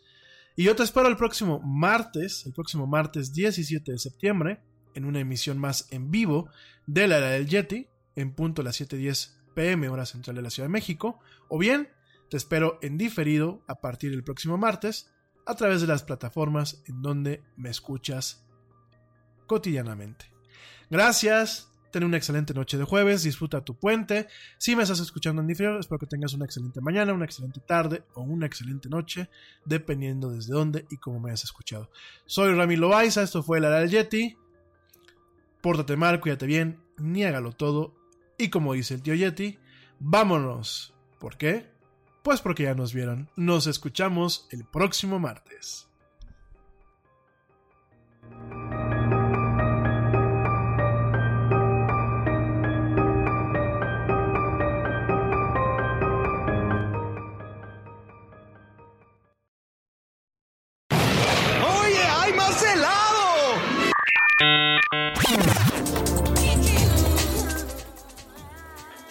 [0.57, 4.61] Y yo te espero el próximo martes, el próximo martes 17 de septiembre,
[4.93, 6.49] en una emisión más en vivo
[6.85, 10.49] de la era del Yeti, en punto a las 7.10 pm hora central de la
[10.49, 11.89] Ciudad de México, o bien
[12.29, 15.11] te espero en diferido a partir del próximo martes
[15.45, 18.45] a través de las plataformas en donde me escuchas
[19.47, 20.31] cotidianamente.
[20.89, 24.27] Gracias, ten una excelente noche de jueves, disfruta tu puente.
[24.57, 28.03] Si me estás escuchando en diferido, espero que tengas una excelente mañana, una excelente tarde
[28.13, 29.29] o una excelente noche,
[29.65, 31.89] dependiendo desde dónde y cómo me hayas escuchado.
[32.25, 34.37] Soy Rami Loaiza, esto fue La del Yeti.
[35.61, 37.95] Pórtate mal, cuídate bien, niégalo todo.
[38.37, 39.59] Y como dice el tío Yeti,
[39.99, 40.93] vámonos.
[41.19, 41.69] ¿Por qué?
[42.23, 43.29] Pues porque ya nos vieron.
[43.35, 45.89] Nos escuchamos el próximo martes.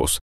[0.00, 0.18] вопрос,